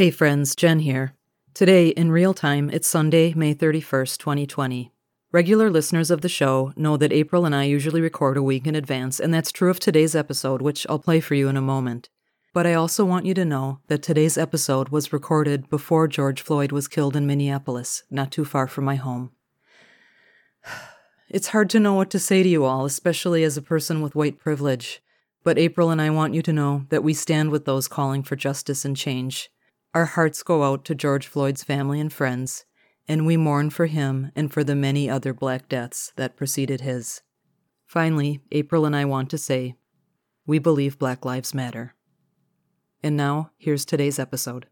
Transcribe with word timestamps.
Hey 0.00 0.10
friends, 0.10 0.56
Jen 0.56 0.78
here. 0.78 1.12
Today, 1.52 1.88
in 1.88 2.10
real 2.10 2.32
time, 2.32 2.70
it's 2.70 2.88
Sunday, 2.88 3.34
May 3.34 3.54
31st, 3.54 4.16
2020. 4.16 4.90
Regular 5.30 5.68
listeners 5.68 6.10
of 6.10 6.22
the 6.22 6.28
show 6.30 6.72
know 6.74 6.96
that 6.96 7.12
April 7.12 7.44
and 7.44 7.54
I 7.54 7.64
usually 7.64 8.00
record 8.00 8.38
a 8.38 8.42
week 8.42 8.66
in 8.66 8.74
advance, 8.74 9.20
and 9.20 9.34
that's 9.34 9.52
true 9.52 9.68
of 9.68 9.78
today's 9.78 10.16
episode, 10.16 10.62
which 10.62 10.86
I'll 10.88 10.98
play 10.98 11.20
for 11.20 11.34
you 11.34 11.48
in 11.48 11.56
a 11.58 11.60
moment. 11.60 12.08
But 12.54 12.66
I 12.66 12.72
also 12.72 13.04
want 13.04 13.26
you 13.26 13.34
to 13.34 13.44
know 13.44 13.80
that 13.88 14.02
today's 14.02 14.38
episode 14.38 14.88
was 14.88 15.12
recorded 15.12 15.68
before 15.68 16.08
George 16.08 16.40
Floyd 16.40 16.72
was 16.72 16.88
killed 16.88 17.14
in 17.14 17.26
Minneapolis, 17.26 18.02
not 18.10 18.32
too 18.32 18.46
far 18.46 18.66
from 18.66 18.86
my 18.86 18.94
home. 18.94 19.32
It's 21.28 21.48
hard 21.48 21.68
to 21.70 21.78
know 21.78 21.92
what 21.92 22.08
to 22.08 22.18
say 22.18 22.42
to 22.42 22.48
you 22.48 22.64
all, 22.64 22.86
especially 22.86 23.44
as 23.44 23.58
a 23.58 23.62
person 23.62 24.00
with 24.00 24.14
white 24.14 24.38
privilege. 24.38 25.02
But 25.44 25.58
April 25.58 25.90
and 25.90 26.00
I 26.00 26.08
want 26.08 26.32
you 26.32 26.40
to 26.40 26.54
know 26.54 26.86
that 26.88 27.04
we 27.04 27.12
stand 27.12 27.50
with 27.50 27.66
those 27.66 27.86
calling 27.86 28.22
for 28.22 28.34
justice 28.34 28.86
and 28.86 28.96
change. 28.96 29.50
Our 29.92 30.04
hearts 30.04 30.44
go 30.44 30.62
out 30.62 30.84
to 30.84 30.94
George 30.94 31.26
Floyd's 31.26 31.64
family 31.64 31.98
and 31.98 32.12
friends, 32.12 32.64
and 33.08 33.26
we 33.26 33.36
mourn 33.36 33.70
for 33.70 33.86
him 33.86 34.30
and 34.36 34.52
for 34.52 34.62
the 34.62 34.76
many 34.76 35.10
other 35.10 35.34
black 35.34 35.68
deaths 35.68 36.12
that 36.14 36.36
preceded 36.36 36.82
his. 36.82 37.22
Finally, 37.88 38.38
April 38.52 38.86
and 38.86 38.94
I 38.94 39.04
want 39.04 39.30
to 39.30 39.38
say, 39.38 39.74
we 40.46 40.60
believe 40.60 40.96
Black 40.96 41.24
Lives 41.24 41.52
Matter. 41.52 41.96
And 43.02 43.16
now, 43.16 43.50
here's 43.58 43.84
today's 43.84 44.20
episode. 44.20 44.66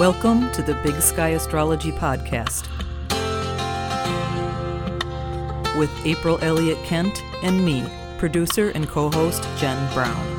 Welcome 0.00 0.50
to 0.52 0.62
the 0.62 0.80
Big 0.82 1.02
Sky 1.02 1.30
Astrology 1.30 1.92
Podcast 1.92 2.66
with 5.78 5.90
April 6.06 6.38
Elliott 6.40 6.82
Kent 6.84 7.22
and 7.42 7.62
me, 7.62 7.84
producer 8.16 8.70
and 8.70 8.88
co 8.88 9.10
host 9.10 9.46
Jen 9.58 9.92
Brown. 9.92 10.35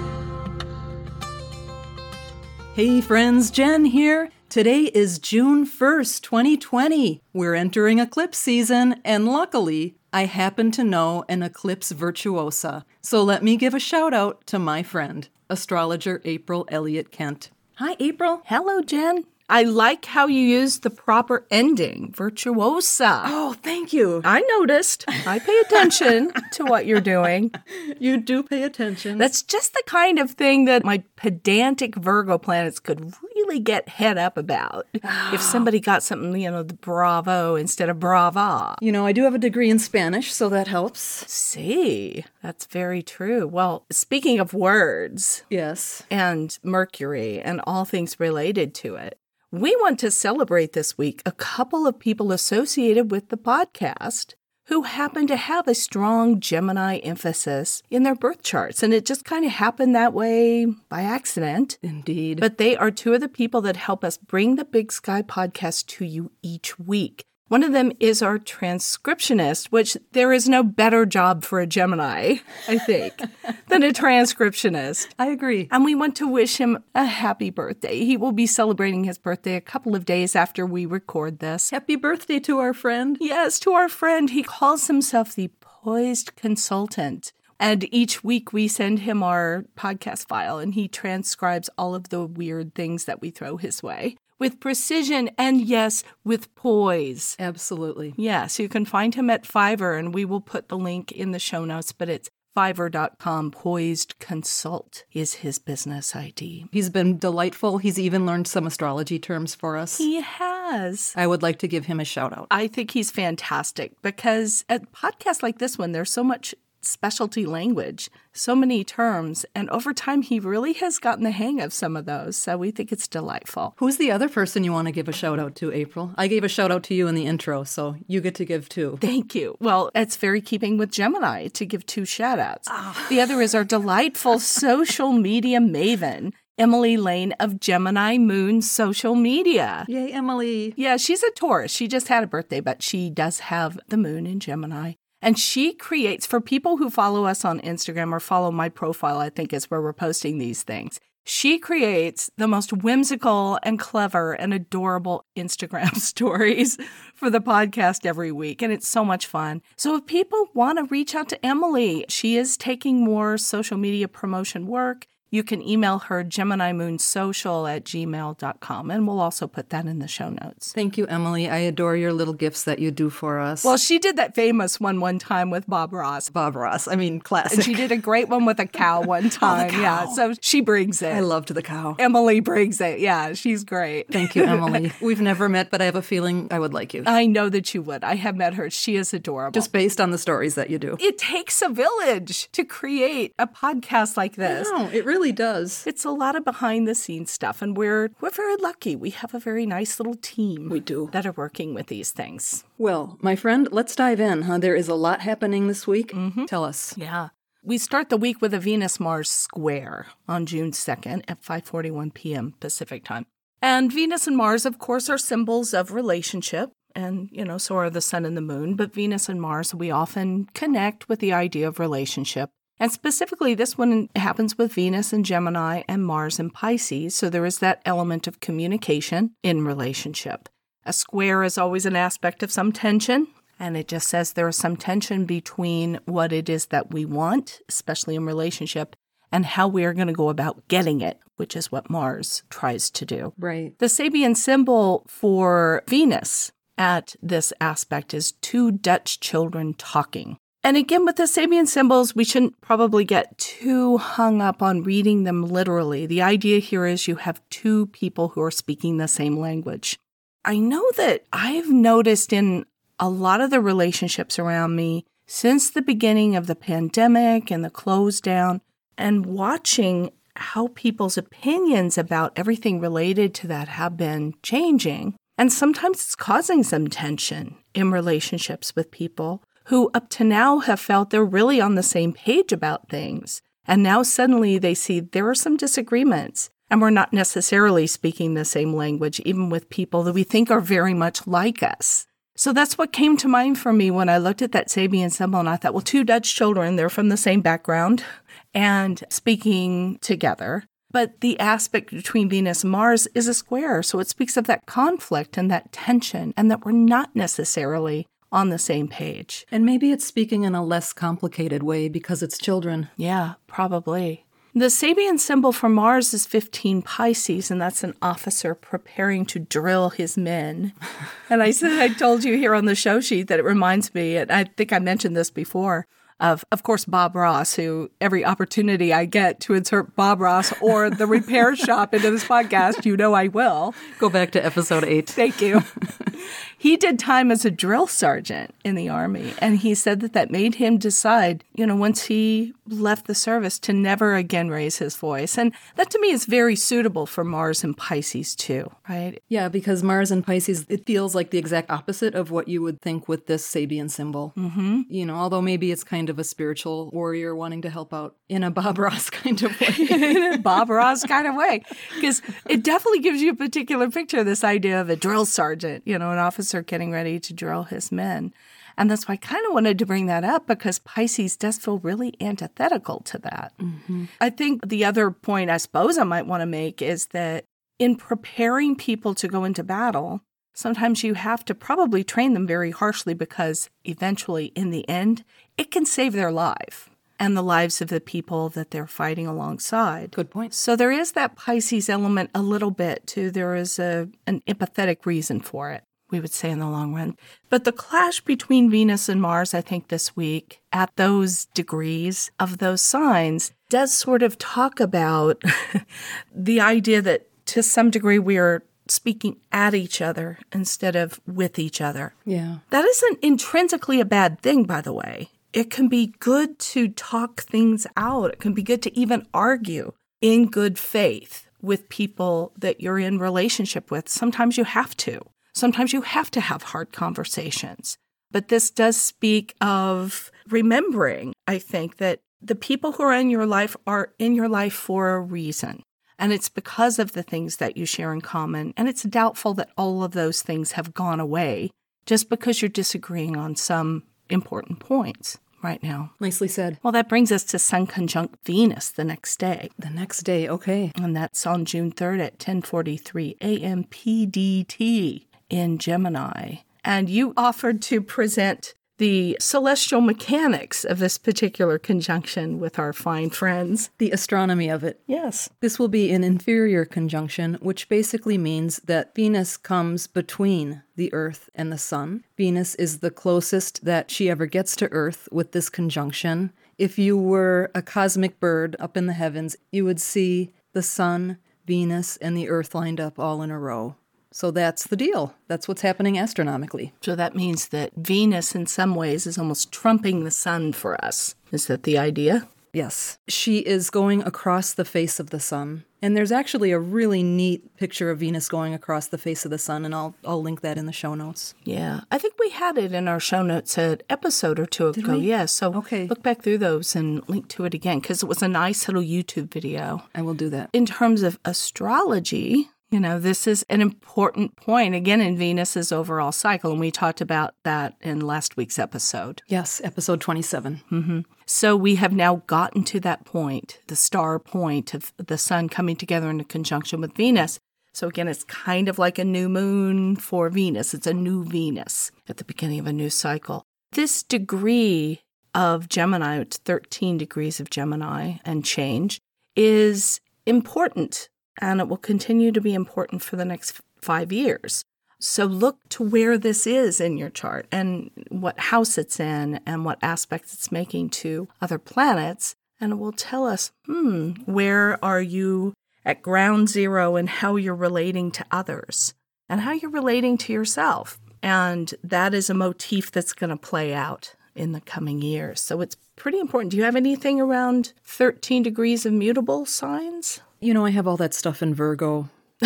Hey 2.78 3.02
friends, 3.02 3.50
Jen 3.50 3.86
here. 3.86 4.30
Today 4.50 4.84
is 4.84 5.18
June 5.18 5.66
1st, 5.66 6.22
2020. 6.22 7.24
We're 7.34 7.56
entering 7.56 7.98
eclipse 7.98 8.38
season, 8.38 9.02
and 9.04 9.28
luckily, 9.28 9.96
I 10.14 10.26
happen 10.26 10.70
to 10.74 10.84
know 10.84 11.26
an 11.28 11.42
eclipse 11.42 11.90
virtuosa. 11.90 12.86
So 13.02 13.24
let 13.24 13.42
me 13.42 13.58
give 13.58 13.74
a 13.74 13.80
shout 13.80 14.14
out 14.14 14.46
to 14.46 14.60
my 14.60 14.84
friend, 14.84 15.28
astrologer 15.50 16.22
April 16.24 16.68
Elliott 16.70 17.10
Kent. 17.12 17.50
Hi, 17.78 17.96
April. 18.00 18.44
Hello, 18.46 18.84
Jen. 18.84 19.26
I 19.50 19.64
like 19.64 20.06
how 20.06 20.28
you 20.28 20.42
use 20.42 20.80
the 20.80 20.90
proper 20.90 21.46
ending, 21.50 22.12
virtuosa. 22.16 23.22
Oh, 23.26 23.54
thank 23.62 23.94
you. 23.94 24.22
I 24.26 24.42
noticed. 24.42 25.06
I 25.26 25.40
pay 25.40 25.58
attention 25.60 26.34
to 26.52 26.66
what 26.66 26.86
you're 26.86 27.02
doing. 27.02 27.52
You 28.00 28.18
do 28.18 28.44
pay 28.44 28.64
attention. 28.64 29.18
That's 29.18 29.42
just 29.42 29.74
the 29.74 29.82
kind 29.88 30.20
of 30.20 30.32
thing 30.32 30.66
that 30.66 30.84
my 30.84 31.04
pedantic 31.16 31.96
Virgo 31.96 32.38
planets 32.38 32.80
could 32.80 33.14
really 33.36 33.60
get 33.60 33.90
head 33.90 34.18
up 34.18 34.38
about. 34.38 34.86
if 34.94 35.42
somebody 35.42 35.80
got 35.80 36.04
something, 36.04 36.40
you 36.40 36.52
know, 36.52 36.64
the 36.64 36.74
bravo 36.76 37.56
instead 37.56 37.90
of 37.90 38.00
brava. 38.00 38.76
You 38.82 38.92
know, 38.92 39.06
I 39.06 39.14
do 39.14 39.24
have 39.24 39.34
a 39.34 39.40
degree 39.40 39.70
in 39.70 39.80
Spanish, 39.80 40.32
so 40.34 40.48
that 40.50 40.68
helps. 40.68 41.00
See, 41.32 42.24
that's 42.44 42.66
very 42.66 43.02
true. 43.02 43.48
Well, 43.48 43.86
speaking 43.90 44.40
of 44.40 44.54
words 44.54 45.44
Yes. 45.50 46.04
and 46.12 46.58
Mercury 46.64 47.40
and 47.40 47.62
all 47.66 47.86
things 47.86 48.20
related 48.20 48.74
to 48.76 48.96
it, 48.96 49.18
we 49.52 49.76
want 49.78 49.98
to 50.00 50.12
celebrate 50.12 50.74
this 50.74 50.98
week 50.98 51.22
a 51.26 51.32
couple 51.32 51.88
of 51.88 52.00
people 52.00 52.32
associated 52.34 53.12
with 53.12 53.30
the 53.30 53.38
podcast 53.38 54.34
who 54.66 54.82
happen 54.82 55.26
to 55.28 55.38
have 55.38 55.66
a 55.68 55.74
strong 55.74 56.42
Gemini 56.42 56.98
emphasis 56.98 57.82
in 57.90 58.04
their 58.04 58.16
birth 58.16 58.44
charts. 58.44 58.84
And 58.84 58.94
it 58.94 59.06
just 59.06 59.24
kind 59.24 59.46
of 59.46 59.52
happened 59.52 59.96
that 59.96 60.14
way 60.14 60.66
by 60.66 61.04
accident. 61.04 61.78
Indeed. 61.82 62.42
But 62.42 62.58
they 62.58 62.76
are 62.76 62.92
two 62.92 63.14
of 63.14 63.22
the 63.22 63.30
people 63.30 63.62
that 63.62 63.78
help 63.78 64.04
us 64.04 64.18
bring 64.18 64.58
the 64.58 64.66
Big 64.66 64.92
Sky 64.92 65.22
podcast 65.22 65.86
to 65.88 66.06
you 66.06 66.32
each 66.42 66.78
week. 66.78 67.24
One 67.48 67.64
of 67.64 67.72
them 67.72 67.94
is 68.02 68.22
our 68.22 68.38
transcriptionist, 68.38 69.68
which 69.68 69.96
there 70.12 70.34
is 70.34 70.50
no 70.50 70.64
better 70.64 71.06
job 71.06 71.46
for 71.46 71.62
a 71.62 71.68
Gemini, 71.68 72.38
I 72.68 72.78
think, 72.78 73.14
than 73.70 73.84
a 73.84 73.94
transcriptionist. 73.94 75.08
I 75.18 75.28
agree. 75.28 75.70
And 75.72 75.86
we 75.86 75.96
want 75.96 76.18
to 76.18 76.28
wish 76.28 76.58
him 76.58 76.84
a 76.94 77.06
happy 77.06 77.50
birthday. 77.50 78.04
He 78.04 78.18
will 78.18 78.34
be 78.34 78.48
celebrating 78.48 79.06
his 79.06 79.18
birthday 79.18 79.56
a 79.56 79.62
couple 79.62 79.96
of 79.96 80.04
days 80.04 80.36
after 80.36 80.66
we 80.66 80.86
record 80.86 81.40
this. 81.40 81.70
Happy 81.70 81.96
birthday 81.96 82.40
to 82.42 82.60
our 82.60 82.74
friend. 82.74 83.18
Yes, 83.22 83.60
to 83.60 83.72
our 83.72 83.88
friend. 83.88 84.30
He 84.30 84.44
calls 84.44 84.88
himself 84.88 85.34
the 85.34 85.50
Poised 85.62 86.36
Consultant. 86.36 87.32
And 87.62 87.92
each 87.94 88.26
week 88.26 88.52
we 88.52 88.68
send 88.68 89.00
him 89.00 89.24
our 89.24 89.64
podcast 89.78 90.28
file 90.28 90.60
and 90.60 90.74
he 90.74 90.90
transcribes 90.90 91.70
all 91.78 91.96
of 91.96 92.10
the 92.10 92.26
weird 92.26 92.76
things 92.76 93.06
that 93.06 93.22
we 93.22 93.30
throw 93.30 93.56
his 93.56 93.82
way 93.82 94.18
with 94.40 94.60
precision 94.60 95.30
and, 95.38 95.62
yes, 95.62 96.04
with 96.24 96.54
poise. 96.56 97.36
Absolutely. 97.40 98.14
Yes, 98.18 98.60
you 98.60 98.70
can 98.70 98.86
find 98.86 99.16
him 99.16 99.30
at 99.30 99.44
Fiverr 99.44 99.98
and 99.98 100.14
we 100.14 100.26
will 100.26 100.42
put 100.42 100.70
the 100.70 100.78
link 100.78 101.12
in 101.12 101.32
the 101.32 101.40
show 101.40 101.66
notes, 101.66 101.92
but 101.92 102.10
it's 102.10 102.30
fiverr.com. 102.58 103.52
Poised 103.52 104.18
Consult 104.18 105.04
is 105.14 105.36
his 105.36 105.60
business 105.60 106.16
ID. 106.16 106.68
He's 106.72 106.90
been 106.90 107.20
delightful. 107.20 107.78
He's 107.78 108.00
even 108.00 108.26
learned 108.26 108.48
some 108.48 108.66
astrology 108.66 109.20
terms 109.20 109.54
for 109.54 109.78
us. 109.78 110.00
He 110.00 110.22
has. 110.22 111.14
I 111.16 111.28
would 111.28 111.44
like 111.44 111.60
to 111.60 111.68
give 111.68 111.86
him 111.86 112.00
a 112.00 112.06
shout 112.06 112.36
out. 112.36 112.48
I 112.50 112.68
think 112.68 112.92
he's 112.92 113.12
fantastic 113.12 114.02
because 114.02 114.66
at 114.70 114.92
podcasts 114.92 115.44
like 115.44 115.60
this 115.60 115.78
one, 115.78 115.92
there's 115.92 116.12
so 116.12 116.24
much 116.24 116.56
specialty 116.82 117.46
language, 117.46 118.10
so 118.34 118.56
many 118.56 118.84
terms, 118.84 119.46
and 119.56 119.70
over 119.70 119.94
time 119.94 120.22
he 120.22 120.40
really 120.40 120.74
has 120.74 121.00
gotten 121.00 121.24
the 121.24 121.32
hang 121.32 121.60
of 121.62 121.74
some 121.74 121.96
of 121.96 122.06
those. 122.06 122.38
So 122.38 122.58
we 122.58 122.72
think 122.72 122.92
it's 122.92 123.08
delightful. 123.08 123.76
Who's 123.78 123.98
the 123.98 124.12
other 124.12 124.30
person 124.30 124.64
you 124.64 124.72
want 124.72 124.88
to 124.88 124.92
give 124.92 125.10
a 125.10 125.14
shout 125.14 125.40
out 125.40 125.56
to, 125.56 125.72
April? 125.72 126.14
I 126.18 126.28
gave 126.28 126.44
a 126.44 126.50
shout 126.50 126.72
out 126.72 126.84
to 126.84 126.94
you 126.94 127.08
in 127.08 127.16
the 127.16 127.26
intro, 127.26 127.64
so 127.64 127.96
you 128.08 128.22
get 128.22 128.36
to 128.36 128.46
give 128.46 128.70
two. 128.70 128.98
Thank 129.02 129.36
you. 129.36 129.58
Well, 129.60 129.92
it's 129.96 130.18
very 130.18 130.42
keeping 130.42 130.78
with 130.78 130.92
Gemini 130.92 131.48
to 131.50 131.66
give 131.66 131.86
two 131.86 132.06
shout 132.06 132.40
outs. 132.40 132.68
Ah. 132.70 133.06
The 133.10 133.22
other 133.22 133.42
is 133.42 133.56
our 133.56 133.64
delightful 133.64 134.40
social 134.64 135.12
media 135.12 135.60
maven, 135.60 136.34
Emily 136.58 136.98
Lane 136.98 137.34
of 137.34 137.60
Gemini 137.60 138.18
Moon 138.18 138.62
Social 138.62 139.14
Media. 139.14 139.86
Yay, 139.88 140.12
Emily. 140.12 140.74
Yeah, 140.76 140.98
she's 140.98 141.22
a 141.22 141.32
Taurus. 141.32 141.72
She 141.72 141.88
just 141.88 142.08
had 142.08 142.24
a 142.24 142.28
birthday, 142.28 142.62
but 142.62 142.82
she 142.82 143.10
does 143.10 143.40
have 143.40 143.80
the 143.90 143.98
moon 143.98 144.26
in 144.26 144.40
Gemini. 144.40 144.94
And 145.28 145.38
she 145.38 145.74
creates, 145.74 146.26
for 146.26 146.40
people 146.40 146.78
who 146.78 146.90
follow 146.90 147.26
us 147.26 147.44
on 147.44 147.60
Instagram 147.60 148.14
or 148.14 148.20
follow 148.22 148.50
my 148.50 148.70
profile, 148.70 149.18
I 149.18 149.30
think 149.30 149.52
is 149.52 149.70
where 149.70 149.82
we're 149.82 149.92
posting 149.92 150.38
these 150.38 150.64
things. 150.64 151.02
She 151.26 151.60
creates 151.60 152.32
the 152.38 152.48
most 152.48 152.72
whimsical 152.72 153.60
and 153.62 153.78
clever 153.78 154.32
and 154.32 154.54
adorable 154.54 155.26
Instagram 155.38 155.94
stories 155.98 156.78
for 157.14 157.30
the 157.30 157.42
podcast 157.42 158.06
every 158.06 158.32
week. 158.32 158.62
And 158.62 158.72
it's 158.72 158.88
so 158.88 159.04
much 159.04 159.26
fun. 159.26 159.62
So 159.76 159.98
if 159.98 160.06
people 160.06 160.46
want 160.54 160.78
to 160.78 160.86
reach 160.86 161.14
out 161.14 161.28
to 161.28 161.46
Emily, 161.46 162.06
she 162.08 162.38
is 162.38 162.56
taking 162.56 163.04
more 163.04 163.38
social 163.38 163.76
media 163.76 164.08
promotion 164.08 164.66
work. 164.66 165.08
You 165.30 165.44
can 165.44 165.62
email 165.62 166.00
her 166.00 166.24
Gemini 166.24 166.72
Moon 166.72 167.00
Social 167.00 167.68
at 167.68 167.84
gmail.com, 167.84 168.92
and 168.92 169.08
we'll 169.08 169.20
also 169.20 169.46
put 169.46 169.70
that 169.72 169.86
in 169.86 170.00
the 170.00 170.08
show 170.08 170.30
notes. 170.30 170.72
Thank 170.72 170.98
you, 170.98 171.06
Emily. 171.08 171.50
I 171.50 171.58
adore 171.58 171.98
your 171.98 172.14
little 172.14 172.34
gifts 172.34 172.64
that 172.64 172.80
you 172.80 172.92
do 172.92 173.10
for 173.10 173.40
us. 173.40 173.64
Well, 173.64 173.78
she 173.78 174.00
did 174.00 174.16
that 174.16 174.36
famous 174.36 174.80
one 174.80 175.02
one 175.02 175.20
time 175.20 175.50
with 175.50 175.68
Bob 175.68 175.92
Ross. 175.92 176.30
Bob 176.30 176.56
Ross. 176.56 176.88
I 176.88 176.96
mean, 176.96 177.20
classic. 177.20 177.58
And 177.58 177.66
she 177.66 177.74
did 177.74 177.92
a 177.92 177.98
great 177.98 178.30
one 178.30 178.46
with 178.46 178.60
a 178.60 178.66
cow 178.66 179.02
one 179.04 179.26
oh, 179.26 179.30
time. 179.30 179.72
Yeah, 179.74 180.06
cow. 180.06 180.14
so 180.14 180.34
she 180.40 180.62
brings 180.62 181.02
it. 181.02 181.14
I 181.14 181.20
loved 181.20 181.54
the 181.54 181.62
cow. 181.62 181.96
Emily 182.00 182.40
brings 182.40 182.80
it. 182.80 183.00
Yeah, 183.00 183.34
she's 183.34 183.64
great. 183.64 184.12
Thank 184.12 184.36
you, 184.36 184.44
Emily. 184.44 184.94
We've 185.02 185.22
never 185.22 185.50
met, 185.50 185.72
but 185.72 185.82
I 185.82 185.86
have 185.86 185.96
a 185.96 186.02
feeling 186.02 186.48
I 186.52 186.60
would 186.60 186.74
like 186.74 186.94
you. 186.94 187.04
I 187.06 187.26
know 187.26 187.50
that 187.50 187.74
you 187.74 187.82
would. 187.82 188.04
I 188.04 188.16
have 188.16 188.36
met 188.38 188.54
her. 188.54 188.70
She 188.70 188.96
is 188.96 189.14
adorable. 189.14 189.52
Just 189.52 189.74
based 189.74 190.00
on 190.00 190.12
the 190.12 190.18
stories 190.18 190.56
that 190.56 190.70
you 190.70 190.80
do. 190.80 190.96
it 191.00 191.18
takes 191.18 191.62
a 191.62 191.70
village 191.70 192.50
to 192.54 192.64
create 192.64 193.34
a 193.38 193.48
podcast 193.48 194.16
like 194.16 194.36
this. 194.36 194.70
No, 194.72 194.88
it 194.88 195.04
really 195.06 195.27
does. 195.32 195.84
It's 195.86 196.06
a 196.06 196.12
lot 196.12 196.36
of 196.36 196.44
behind 196.44 196.88
the 196.88 196.96
scenes 196.96 197.32
stuff, 197.32 197.62
and 197.62 197.76
we're 197.76 198.12
we're 198.22 198.30
very 198.30 198.56
lucky. 198.58 198.96
We 198.96 199.12
have 199.12 199.34
a 199.34 199.40
very 199.40 199.66
nice 199.66 200.00
little 200.00 200.16
team. 200.16 200.70
We 200.70 200.80
do. 200.80 201.10
that 201.12 201.26
are 201.26 201.32
working 201.34 201.74
with 201.74 201.88
these 201.88 202.12
things. 202.12 202.64
Well, 202.78 203.18
my 203.22 203.36
friend, 203.36 203.68
let's 203.72 203.96
dive 203.96 204.20
in, 204.20 204.44
huh? 204.44 204.60
There 204.60 204.76
is 204.76 204.88
a 204.88 204.96
lot 204.96 205.22
happening 205.22 205.68
this 205.68 205.88
week. 205.88 206.12
Mm-hmm. 206.14 206.46
Tell 206.46 206.64
us. 206.64 206.98
Yeah. 206.98 207.30
We 207.64 207.78
start 207.78 208.10
the 208.10 208.18
week 208.18 208.42
with 208.42 208.54
a 208.54 208.60
Venus 208.60 209.00
Mars 209.00 209.30
square 209.30 210.08
on 210.28 210.46
June 210.46 210.72
2nd 210.72 211.24
at 211.28 211.42
5:41 211.42 212.14
p.m. 212.14 212.54
Pacific 212.60 213.04
time. 213.04 213.26
And 213.62 213.92
Venus 213.92 214.28
and 214.28 214.38
Mars 214.38 214.66
of 214.66 214.80
course 214.80 215.10
are 215.10 215.18
symbols 215.18 215.74
of 215.74 215.92
relationship 215.92 216.72
and 216.96 217.30
you 217.32 217.46
know 217.46 217.58
so 217.58 217.76
are 217.76 217.90
the 217.90 218.02
sun 218.02 218.26
and 218.26 218.36
the 218.36 218.42
moon, 218.42 218.76
but 218.76 218.94
Venus 218.94 219.30
and 219.30 219.42
Mars 219.42 219.74
we 219.74 219.92
often 219.92 220.48
connect 220.54 221.08
with 221.08 221.20
the 221.20 221.34
idea 221.34 221.68
of 221.68 221.80
relationship. 221.80 222.50
And 222.80 222.92
specifically 222.92 223.56
this 223.56 223.78
one 223.78 224.10
happens 224.16 224.58
with 224.58 224.74
Venus 224.74 225.12
and 225.12 225.26
Gemini 225.26 225.84
and 225.88 226.06
Mars 226.06 226.40
and 226.40 226.54
Pisces, 226.54 227.16
so 227.16 227.30
there 227.30 227.46
is 227.46 227.60
that 227.60 227.82
element 227.86 228.28
of 228.28 228.40
communication 228.40 229.32
in 229.42 229.66
relationship. 229.66 230.50
A 230.86 230.94
square 230.94 231.44
is 231.44 231.58
always 231.58 231.86
an 231.86 231.96
aspect 231.96 232.44
of 232.44 232.52
some 232.52 232.72
tension, 232.72 233.28
and 233.60 233.76
it 233.76 233.88
just 233.88 234.08
says 234.08 234.34
there 234.34 234.48
is 234.48 234.56
some 234.56 234.78
tension 234.78 235.26
between 235.26 236.00
what 236.06 236.32
it 236.32 236.50
is 236.50 236.68
that 236.68 236.92
we 236.92 237.04
want, 237.04 237.60
especially 237.68 238.16
in 238.16 238.26
relationship, 238.26 238.96
and 239.32 239.46
how 239.46 239.68
we 239.68 239.84
are 239.84 239.94
going 239.94 240.08
to 240.08 240.14
go 240.14 240.30
about 240.30 240.68
getting 240.68 241.02
it, 241.02 241.20
which 241.36 241.56
is 241.56 241.72
what 241.72 241.90
Mars 241.90 242.44
tries 242.50 242.90
to 242.92 243.06
do. 243.06 243.34
Right. 243.38 243.78
The 243.80 243.88
Sabian 243.88 244.38
symbol 244.38 245.04
for 245.08 245.84
Venus 245.88 246.52
at 246.78 247.16
this 247.22 247.52
aspect 247.60 248.14
is 248.14 248.34
two 248.34 248.72
Dutch 248.72 249.20
children 249.20 249.74
talking. 249.74 250.38
And 250.68 250.76
again, 250.76 251.06
with 251.06 251.16
the 251.16 251.24
Sabian 251.24 251.66
symbols, 251.66 252.14
we 252.14 252.26
shouldn't 252.26 252.60
probably 252.60 253.06
get 253.06 253.38
too 253.38 254.00
hung 254.00 254.42
up 254.42 254.62
on 254.62 254.84
reading 254.84 255.24
them 255.24 255.46
literally. 255.46 256.06
The 256.06 256.22
idea 256.22 256.60
here 256.60 256.86
is 256.86 257.08
you 257.08 257.16
have 257.16 257.42
two 257.50 257.86
people 257.86 258.28
who 258.28 258.42
are 258.42 258.52
speaking 258.52 258.98
the 258.98 259.08
same 259.08 259.40
language. 259.40 259.98
I 260.44 260.58
know 260.58 260.84
that 260.98 261.24
I've 261.32 261.70
noticed 261.70 262.34
in 262.34 262.66
a 263.00 263.08
lot 263.08 263.40
of 263.40 263.50
the 263.50 263.62
relationships 263.62 264.38
around 264.38 264.76
me 264.76 265.06
since 265.26 265.70
the 265.70 265.82
beginning 265.82 266.36
of 266.36 266.48
the 266.48 266.56
pandemic 266.56 267.50
and 267.50 267.64
the 267.64 267.70
close 267.70 268.20
down, 268.20 268.60
and 268.98 269.26
watching 269.26 270.12
how 270.36 270.68
people's 270.76 271.18
opinions 271.18 271.98
about 271.98 272.34
everything 272.36 272.82
related 272.82 273.34
to 273.36 273.48
that 273.48 273.70
have 273.70 273.96
been 273.96 274.34
changing. 274.44 275.16
And 275.38 275.54
sometimes 275.54 276.00
it's 276.02 276.16
causing 276.16 276.62
some 276.64 276.90
tension 276.90 277.56
in 277.74 277.90
relationships 277.90 278.76
with 278.76 278.92
people 278.92 279.42
who 279.68 279.90
up 279.94 280.10
to 280.10 280.24
now 280.24 280.60
have 280.60 280.80
felt 280.80 281.10
they're 281.10 281.26
really 281.26 281.60
on 281.60 281.76
the 281.76 281.84
same 281.84 282.14
page 282.14 282.52
about 282.52 282.90
things. 282.90 283.42
And 283.66 283.84
now 283.84 284.02
suddenly 284.02 284.58
they 284.58 284.74
see 284.74 285.00
there 285.02 285.28
are 285.30 285.36
some 285.36 285.58
disagreements 285.58 286.50
and 286.70 286.82
we're 286.82 286.90
not 286.90 287.14
necessarily 287.14 287.88
speaking 287.88 288.34
the 288.34 288.46
same 288.46 288.74
language, 288.74 289.20
even 289.22 289.50
with 289.50 289.70
people 289.70 290.04
that 290.04 290.14
we 290.14 290.24
think 290.24 290.52
are 290.52 290.62
very 290.62 290.94
much 290.94 291.28
like 291.28 291.64
us. 291.64 292.08
So 292.36 292.54
that's 292.54 292.78
what 292.78 292.94
came 292.94 293.18
to 293.18 293.28
mind 293.28 293.58
for 293.58 293.74
me 293.74 293.90
when 293.90 294.10
I 294.10 294.18
looked 294.18 294.42
at 294.42 294.52
that 294.52 294.68
Sabian 294.68 295.12
symbol 295.12 295.40
and 295.40 295.50
I 295.50 295.56
thought, 295.56 295.74
well, 295.74 295.82
two 295.82 296.04
Dutch 296.04 296.36
children, 296.36 296.76
they're 296.76 296.90
from 296.90 297.10
the 297.10 297.18
same 297.18 297.42
background 297.42 298.04
and 298.54 299.04
speaking 299.10 299.98
together. 300.02 300.64
But 300.92 301.20
the 301.22 301.38
aspect 301.40 301.90
between 301.90 302.30
Venus 302.30 302.64
and 302.64 302.72
Mars 302.72 303.08
is 303.14 303.28
a 303.28 303.34
square. 303.34 303.84
So 303.84 304.00
it 304.00 304.08
speaks 304.08 304.38
of 304.38 304.48
that 304.48 304.66
conflict 304.66 305.38
and 305.38 305.52
that 305.52 305.74
tension, 305.74 306.34
and 306.38 306.50
that 306.50 306.66
we're 306.66 306.72
not 306.72 307.14
necessarily 307.16 308.08
on 308.32 308.50
the 308.50 308.60
same 308.60 308.88
page. 308.88 309.46
And 309.52 309.66
maybe 309.66 309.92
it's 309.92 310.06
speaking 310.06 310.44
in 310.44 310.56
a 310.56 310.64
less 310.64 310.94
complicated 310.94 311.64
way 311.64 311.90
because 311.90 312.22
it's 312.22 312.38
children. 312.38 312.90
Yeah, 312.98 313.36
probably. 313.48 314.26
The 314.58 314.66
Sabian 314.68 315.20
symbol 315.20 315.52
for 315.52 315.70
Mars 315.70 316.16
is 316.16 316.26
15 316.26 316.82
Pisces, 316.82 317.52
and 317.52 317.62
that's 317.62 317.84
an 317.84 317.94
officer 318.02 318.56
preparing 318.56 319.24
to 319.28 319.38
drill 319.38 319.92
his 319.92 320.18
men. 320.18 320.74
and 321.30 321.44
I 321.44 321.52
said, 321.52 321.80
I 321.80 321.90
told 321.90 322.24
you 322.24 322.36
here 322.36 322.56
on 322.56 322.66
the 322.66 322.74
show 322.74 323.00
sheet 323.00 323.28
that 323.28 323.38
it 323.38 323.46
reminds 323.46 323.94
me, 323.94 324.18
and 324.18 324.32
I 324.32 324.46
think 324.46 324.74
I 324.74 324.80
mentioned 324.80 325.16
this 325.16 325.30
before, 325.30 325.86
of, 326.20 326.44
of 326.52 326.64
course, 326.64 326.86
Bob 326.86 327.16
Ross, 327.16 327.54
who 327.56 327.92
every 328.02 328.26
opportunity 328.26 328.92
I 328.92 329.06
get 329.06 329.40
to 329.42 329.54
insert 329.54 329.96
Bob 329.96 330.20
Ross 330.20 330.52
or 330.62 330.90
the 330.90 331.06
repair 331.06 331.56
shop 331.56 331.94
into 331.94 332.10
this 332.10 332.24
podcast, 332.24 332.86
you 332.86 332.98
know 332.98 333.14
I 333.14 333.28
will. 333.28 333.76
Go 334.00 334.10
back 334.10 334.32
to 334.32 334.44
episode 334.44 334.84
eight. 334.84 335.08
Thank 335.08 335.42
you. 335.42 335.62
he 336.58 336.76
did 336.76 336.98
time 336.98 337.32
as 337.32 337.46
a 337.46 337.52
drill 337.52 337.86
sergeant 337.86 338.54
in 338.64 338.76
the 338.76 338.90
Army, 338.90 339.34
and 339.40 339.60
he 339.60 339.76
said 339.76 340.00
that 340.00 340.14
that 340.14 340.32
made 340.32 340.56
him 340.56 340.78
decide, 340.78 341.44
you 341.54 341.68
know, 341.68 341.76
once 341.76 342.06
he 342.06 342.54
left 342.68 343.06
the 343.06 343.16
service, 343.16 343.60
to 343.60 343.74
never 343.74 344.16
again 344.16 344.50
raise 344.50 344.78
his 344.80 344.96
voice. 344.96 345.38
And 345.38 345.54
that 345.76 345.90
to 345.92 346.00
me 346.00 346.10
is 346.10 346.26
very 346.26 346.56
suitable 346.56 347.06
for 347.06 347.24
Mars 347.24 347.64
and 347.64 347.78
Pisces, 347.78 348.36
too, 348.36 348.72
right? 348.90 349.22
Yeah, 349.30 349.50
because 349.50 349.84
Mars 349.84 350.10
and 350.12 350.26
Pisces, 350.26 350.66
it 350.68 350.86
feels 350.86 351.14
like 351.14 351.30
the 351.30 351.38
exact 351.38 351.70
opposite 351.70 352.16
of 352.16 352.32
what 352.32 352.48
you 352.48 352.62
would 352.64 352.82
think 352.82 353.08
with 353.08 353.28
this 353.28 353.48
Sabian 353.48 353.90
symbol. 353.90 354.34
Mm-hmm. 354.36 354.82
You 354.90 355.06
know, 355.06 355.16
although 355.16 355.42
maybe 355.42 355.72
it's 355.72 355.84
kind 355.84 356.10
of 356.10 356.18
a 356.18 356.24
spiritual 356.24 356.90
warrior 356.90 357.36
wanting 357.36 357.62
to 357.62 357.70
help 357.70 357.94
out 357.94 358.16
in 358.28 358.44
a 358.44 358.50
Bob 358.50 358.80
Ross 358.80 359.10
kind 359.12 359.42
of 359.44 359.60
way. 359.62 360.38
Bob 360.42 360.70
Ross 360.70 361.04
kind 361.04 361.28
of 361.28 361.36
way. 361.36 361.64
Because 361.96 362.22
it 362.50 362.64
definitely 362.64 363.00
gives 363.00 363.22
you 363.22 363.32
a 363.32 363.36
particular 363.36 363.90
picture 363.92 364.20
of 364.20 364.26
this 364.26 364.44
idea 364.44 364.82
of 364.82 364.90
a 364.90 364.96
drill 364.96 365.26
sergeant, 365.26 365.84
you 365.86 365.98
know, 366.00 366.12
an 366.12 366.18
officer 366.18 366.47
getting 366.54 366.92
ready 366.92 367.20
to 367.20 367.34
drill 367.34 367.64
his 367.64 367.92
men. 367.92 368.34
And 368.78 368.92
that's 368.92 369.08
why 369.08 369.14
I 369.14 369.18
kind 369.18 369.46
of 369.48 369.54
wanted 369.54 369.80
to 369.80 369.86
bring 369.86 370.06
that 370.06 370.24
up 370.24 370.46
because 370.46 370.80
Pisces 370.80 371.36
does 371.36 371.58
feel 371.58 371.80
really 371.80 372.14
antithetical 372.22 373.00
to 373.02 373.18
that. 373.20 373.54
Mm-hmm. 373.60 374.06
I 374.22 374.30
think 374.30 374.68
the 374.68 374.86
other 374.86 375.10
point 375.10 375.50
I 375.50 375.58
suppose 375.58 375.98
I 375.98 376.04
might 376.04 376.28
want 376.28 376.42
to 376.42 376.46
make 376.46 376.82
is 376.82 377.08
that 377.08 377.46
in 377.80 377.96
preparing 377.96 378.76
people 378.76 379.16
to 379.16 379.28
go 379.28 379.44
into 379.44 379.64
battle, 379.64 380.22
sometimes 380.54 381.04
you 381.04 381.16
have 381.16 381.44
to 381.46 381.56
probably 381.56 382.04
train 382.04 382.34
them 382.34 382.46
very 382.46 382.72
harshly 382.72 383.14
because 383.14 383.70
eventually, 383.84 384.48
in 384.56 384.70
the 384.70 384.88
end, 384.88 385.24
it 385.58 385.72
can 385.72 385.86
save 385.86 386.14
their 386.14 386.32
life 386.32 386.90
and 387.20 387.36
the 387.36 387.44
lives 387.44 387.82
of 387.82 387.88
the 387.88 388.00
people 388.00 388.50
that 388.50 388.70
they're 388.72 388.88
fighting 388.88 389.26
alongside. 389.26 390.12
Good 390.12 390.30
point. 390.30 390.54
So 390.54 390.76
there 390.76 390.92
is 390.92 391.14
that 391.14 391.36
Pisces 391.36 391.90
element 391.90 392.30
a 392.36 392.42
little 392.42 392.72
bit 392.72 393.08
too. 393.08 393.32
There 393.32 393.56
is 393.56 393.80
a 393.80 394.10
an 394.28 394.42
empathetic 394.48 395.06
reason 395.06 395.40
for 395.40 395.72
it 395.72 395.84
we 396.10 396.20
would 396.20 396.32
say 396.32 396.50
in 396.50 396.60
the 396.60 396.70
long 396.70 396.94
run. 396.94 397.16
But 397.50 397.64
the 397.64 397.72
clash 397.72 398.22
between 398.22 398.70
Venus 398.70 399.10
and 399.10 399.22
Mars, 399.22 399.54
I 399.54 399.62
think, 399.62 399.88
this 399.88 400.16
week 400.16 400.62
at 400.72 400.96
those 400.96 401.46
degrees 401.46 402.32
of 402.40 402.60
those 402.60 402.82
signs 402.82 403.52
does 403.70 403.94
sort 403.94 404.24
of 404.24 404.38
talk 404.38 404.80
about 404.80 405.42
the 406.34 406.62
idea 406.62 407.02
that 407.02 407.28
to 407.48 407.64
some 407.64 407.90
degree 407.90 408.20
we 408.20 408.38
are 408.38 408.64
speaking 408.90 409.38
at 409.52 409.74
each 409.74 410.02
other 410.02 410.40
instead 410.54 410.96
of 410.96 411.20
with 411.28 411.60
each 411.60 411.82
other. 411.82 412.14
Yeah. 412.26 412.60
That 412.70 412.86
isn't 412.86 413.20
intrinsically 413.22 414.00
a 414.00 414.06
bad 414.06 414.42
thing, 414.42 414.64
by 414.64 414.82
the 414.82 414.94
way. 414.94 415.30
It 415.54 415.70
can 415.70 415.88
be 415.88 416.14
good 416.20 416.60
to 416.60 416.90
talk 416.90 417.42
things 417.42 417.88
out, 417.96 418.32
it 418.32 418.40
can 418.40 418.54
be 418.54 418.64
good 418.64 418.82
to 418.84 418.98
even 418.98 419.28
argue 419.34 419.94
in 420.22 420.48
good 420.48 420.78
faith 420.78 421.48
with 421.62 421.90
people 421.90 422.54
that 422.58 422.82
you're 422.82 423.00
in 423.00 423.20
relationship 423.20 423.90
with. 423.90 424.08
Sometimes 424.08 424.58
you 424.58 424.64
have 424.64 424.96
to. 424.98 425.22
Sometimes 425.58 425.92
you 425.92 426.02
have 426.02 426.30
to 426.32 426.40
have 426.40 426.62
hard 426.62 426.92
conversations. 426.92 427.98
But 428.30 428.50
this 428.50 428.70
does 428.70 428.96
speak 428.96 429.56
of 429.60 430.32
remembering, 430.50 431.34
I 431.48 431.58
think, 431.58 431.98
that 431.98 432.20
the 432.42 432.56
people 432.56 432.92
who 432.94 433.04
are 433.04 433.14
in 433.14 433.30
your 433.30 433.46
life 433.46 433.76
are 433.88 434.14
in 434.20 434.36
your 434.36 434.48
life 434.48 434.74
for 434.74 435.16
a 435.16 435.20
reason. 435.20 435.82
And 436.20 436.32
it's 436.32 436.50
because 436.50 437.00
of 437.00 437.14
the 437.14 437.24
things 437.24 437.58
that 437.58 437.78
you 437.78 437.86
share 437.86 438.14
in 438.14 438.22
common. 438.22 438.74
And 438.78 438.88
it's 438.88 439.04
doubtful 439.04 439.54
that 439.56 439.72
all 439.78 440.04
of 440.04 440.12
those 440.12 440.42
things 440.42 440.74
have 440.74 440.94
gone 440.94 441.20
away 441.20 441.72
just 442.06 442.30
because 442.30 442.62
you're 442.62 442.70
disagreeing 442.70 443.36
on 443.36 443.56
some 443.56 444.04
important 444.30 444.80
points 444.80 445.38
right 445.64 445.82
now. 445.82 446.12
Nicely 446.20 446.48
said. 446.48 446.80
Well, 446.84 446.94
that 446.94 447.10
brings 447.10 447.32
us 447.32 447.44
to 447.46 447.60
Sun 447.60 447.88
conjunct 447.88 448.46
Venus 448.46 448.90
the 448.92 449.04
next 449.04 449.38
day. 449.38 449.70
The 449.78 449.90
next 449.90 450.22
day, 450.22 450.48
okay. 450.48 450.92
And 450.96 451.16
that's 451.16 451.46
on 451.46 451.66
June 451.66 451.92
3rd 451.92 452.20
at 452.20 452.40
10:43 452.40 453.36
a.m. 453.42 453.84
PDT 453.86 455.27
in 455.50 455.78
Gemini. 455.78 456.58
And 456.84 457.10
you 457.10 457.34
offered 457.36 457.82
to 457.84 458.02
present 458.02 458.74
the 458.98 459.38
celestial 459.40 460.02
mechanics 460.02 460.84
of 460.84 461.00
this 461.00 461.18
particular 461.18 461.78
conjunction 461.78 462.60
with 462.60 462.80
our 462.80 462.94
fine 462.94 463.30
friends. 463.30 463.90
The 464.00 464.12
astronomy 464.12 464.70
of 464.70 464.84
it. 464.84 465.00
Yes. 465.06 465.50
This 465.60 465.78
will 465.78 465.88
be 465.88 466.12
an 466.12 466.24
inferior 466.24 466.86
conjunction, 466.86 467.56
which 467.62 467.90
basically 467.90 468.38
means 468.38 468.78
that 468.86 469.14
Venus 469.16 469.56
comes 469.58 470.08
between 470.08 470.82
the 470.96 471.14
Earth 471.14 471.50
and 471.54 471.72
the 471.72 471.78
Sun. 471.78 472.24
Venus 472.38 472.74
is 472.76 473.00
the 473.00 473.12
closest 473.12 473.86
that 473.86 474.10
she 474.10 474.30
ever 474.30 474.46
gets 474.46 474.76
to 474.78 474.92
Earth 474.92 475.30
with 475.32 475.52
this 475.52 475.70
conjunction. 475.70 476.52
If 476.78 476.98
you 476.98 477.18
were 477.18 477.72
a 477.76 477.82
cosmic 477.82 478.40
bird 478.40 478.76
up 478.80 478.98
in 478.98 479.06
the 479.06 479.14
heavens, 479.14 479.56
you 479.72 479.86
would 479.86 480.02
see 480.02 480.54
the 480.74 480.84
Sun, 480.84 481.38
Venus, 481.66 482.18
and 482.18 482.36
the 482.36 482.50
Earth 482.50 482.74
lined 482.74 483.00
up 483.00 483.20
all 483.20 483.42
in 483.42 483.52
a 483.52 483.60
row. 483.60 483.96
So 484.38 484.52
that's 484.52 484.86
the 484.86 484.96
deal. 484.96 485.34
That's 485.48 485.68
what's 485.68 485.82
happening 485.82 486.20
astronomically. 486.20 486.94
So 487.02 487.16
that 487.16 487.36
means 487.36 487.70
that 487.70 487.90
Venus, 487.98 488.54
in 488.54 488.68
some 488.68 488.94
ways, 488.94 489.26
is 489.26 489.36
almost 489.40 489.72
trumping 489.72 490.26
the 490.26 490.30
sun 490.46 490.74
for 490.74 490.94
us. 491.04 491.34
Is 491.52 491.66
that 491.66 491.82
the 491.82 491.98
idea? 491.98 492.48
Yes. 492.72 493.18
She 493.28 493.58
is 493.60 493.90
going 493.90 494.22
across 494.22 494.76
the 494.76 494.86
face 494.86 495.20
of 495.20 495.32
the 495.32 495.40
sun. 495.40 495.86
And 496.04 496.16
there's 496.16 496.32
actually 496.32 496.70
a 496.70 496.78
really 496.78 497.24
neat 497.24 497.76
picture 497.78 498.12
of 498.12 498.20
Venus 498.20 498.48
going 498.48 498.76
across 498.76 499.08
the 499.08 499.18
face 499.18 499.44
of 499.44 499.50
the 499.50 499.58
sun, 499.58 499.84
and 499.86 499.96
I'll, 499.96 500.14
I'll 500.24 500.44
link 500.44 500.62
that 500.62 500.78
in 500.78 500.86
the 500.86 500.94
show 500.94 501.16
notes. 501.16 501.56
Yeah. 501.64 502.02
I 502.12 502.20
think 502.20 502.36
we 502.40 502.52
had 502.52 502.78
it 502.78 502.92
in 502.94 503.08
our 503.08 503.20
show 503.20 503.42
notes 503.42 503.76
an 503.80 504.02
episode 504.08 504.60
or 504.60 504.68
two 504.68 504.92
Did 504.92 505.06
ago. 505.06 505.14
we? 505.14 505.22
Yeah. 505.26 505.46
So 505.48 505.74
Okay. 505.74 506.06
look 506.06 506.22
back 506.22 506.44
through 506.44 506.60
those 506.60 506.96
and 506.96 507.28
link 507.28 507.48
to 507.56 507.66
it 507.66 507.74
again 507.74 508.02
because 508.02 508.22
it 508.22 508.30
was 508.30 508.44
a 508.44 508.48
nice 508.48 508.88
little 508.88 509.02
YouTube 509.02 509.52
video. 509.52 510.04
I 510.14 510.22
will 510.22 510.36
do 510.36 510.52
that. 510.52 510.70
in 510.74 510.86
terms 510.86 511.24
of 511.24 511.40
astrology, 511.44 512.70
you 512.90 513.00
know, 513.00 513.20
this 513.20 513.48
is 513.48 513.66
an 513.70 513.82
important 513.82 514.56
point 514.56 514.96
again 514.96 515.20
in 515.20 515.38
Venus's 515.38 515.92
overall 515.92 516.32
cycle. 516.32 516.72
And 516.72 516.80
we 516.80 516.92
talked 516.92 517.20
about 517.20 517.56
that 517.64 517.96
in 518.02 518.22
last 518.22 518.56
week's 518.56 518.80
episode. 518.80 519.42
Yes, 519.48 519.82
episode 519.84 520.22
27. 520.22 520.82
Mm-hmm. 520.92 521.20
So 521.46 521.76
we 521.76 521.96
have 521.96 522.14
now 522.14 522.44
gotten 522.48 522.84
to 522.86 523.00
that 523.02 523.26
point, 523.26 523.80
the 523.88 523.96
star 523.96 524.40
point 524.40 524.94
of 524.94 525.14
the 525.18 525.38
sun 525.38 525.70
coming 525.70 525.96
together 525.96 526.30
in 526.30 526.40
a 526.40 526.46
conjunction 526.46 527.02
with 527.02 527.14
Venus. 527.14 527.60
So 527.94 528.08
again, 528.08 528.28
it's 528.28 528.44
kind 528.44 528.88
of 528.88 529.00
like 529.00 529.18
a 529.18 529.26
new 529.26 529.50
moon 529.50 530.16
for 530.16 530.50
Venus. 530.50 530.94
It's 530.94 531.08
a 531.08 531.14
new 531.14 531.44
Venus 531.44 532.12
at 532.30 532.38
the 532.38 532.44
beginning 532.46 532.80
of 532.80 532.88
a 532.88 532.94
new 532.94 533.10
cycle. 533.10 533.64
This 533.92 534.24
degree 534.24 535.22
of 535.56 535.90
Gemini, 535.90 536.40
it's 536.40 536.58
13 536.58 537.18
degrees 537.18 537.60
of 537.60 537.70
Gemini 537.70 538.36
and 538.46 538.64
change, 538.64 539.20
is 539.56 540.22
important 540.46 541.30
and 541.58 541.80
it 541.80 541.88
will 541.88 541.98
continue 541.98 542.52
to 542.52 542.62
be 542.62 542.74
important 542.74 543.22
for 543.22 543.36
the 543.36 543.46
next 543.46 543.80
five 544.02 544.32
years. 544.32 544.84
So 545.20 545.46
look 545.46 545.78
to 545.90 546.04
where 546.04 546.38
this 546.38 546.68
is 546.68 547.00
in 547.00 547.18
your 547.18 547.32
chart 547.32 547.66
and 547.72 548.12
what 548.30 548.60
house 548.60 548.98
it's 548.98 549.20
in 549.20 549.60
and 549.66 549.84
what 549.84 549.98
aspects 550.02 550.54
it's 550.54 550.72
making 550.72 551.10
to 551.10 551.48
other 551.60 551.80
planets. 551.80 552.56
And 552.80 552.92
it 552.92 552.98
will 552.98 553.12
tell 553.12 553.48
us, 553.48 553.72
hmm, 553.86 554.32
where 554.46 555.04
are 555.04 555.22
you 555.22 555.74
at 556.08 556.22
ground 556.22 556.70
zero 556.70 557.18
and 557.18 557.28
how 557.28 557.58
you're 557.58 557.76
relating 557.76 558.32
to 558.32 558.46
others 558.50 559.14
and 559.50 559.62
how 559.62 559.74
you're 559.74 559.92
relating 559.92 560.38
to 560.38 560.54
yourself. 560.54 561.20
And 561.44 561.94
that 562.02 562.34
is 562.34 562.50
a 562.50 562.54
motif 562.54 563.12
that's 563.12 563.34
going 563.34 563.50
to 563.50 563.58
play 563.58 563.94
out 563.94 564.34
in 564.56 564.72
the 564.72 564.82
coming 564.82 565.22
years. 565.22 565.60
So 565.62 565.82
it's 565.82 565.98
pretty 566.16 566.40
important. 566.40 566.72
Do 566.72 566.78
you 566.78 566.84
have 566.84 566.96
anything 566.96 567.40
around 567.42 567.94
13 568.06 568.64
degrees 568.64 569.06
of 569.06 569.14
mutable 569.14 569.66
signs? 569.66 570.40
You 570.60 570.74
know, 570.74 570.86
I 570.86 570.90
have 570.92 571.08
all 571.08 571.18
that 571.18 571.34
stuff 571.34 571.62
in 571.62 571.76
Virgo. 571.76 572.30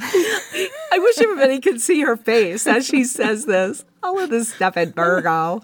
I 0.00 0.98
wish 0.98 1.18
everybody 1.18 1.60
could 1.60 1.80
see 1.80 2.00
her 2.02 2.16
face 2.16 2.66
as 2.66 2.86
she 2.86 3.04
says 3.04 3.46
this. 3.46 3.84
All 4.02 4.18
of 4.18 4.30
this 4.30 4.52
stuff 4.52 4.76
in 4.76 4.92
Virgo. 4.92 5.62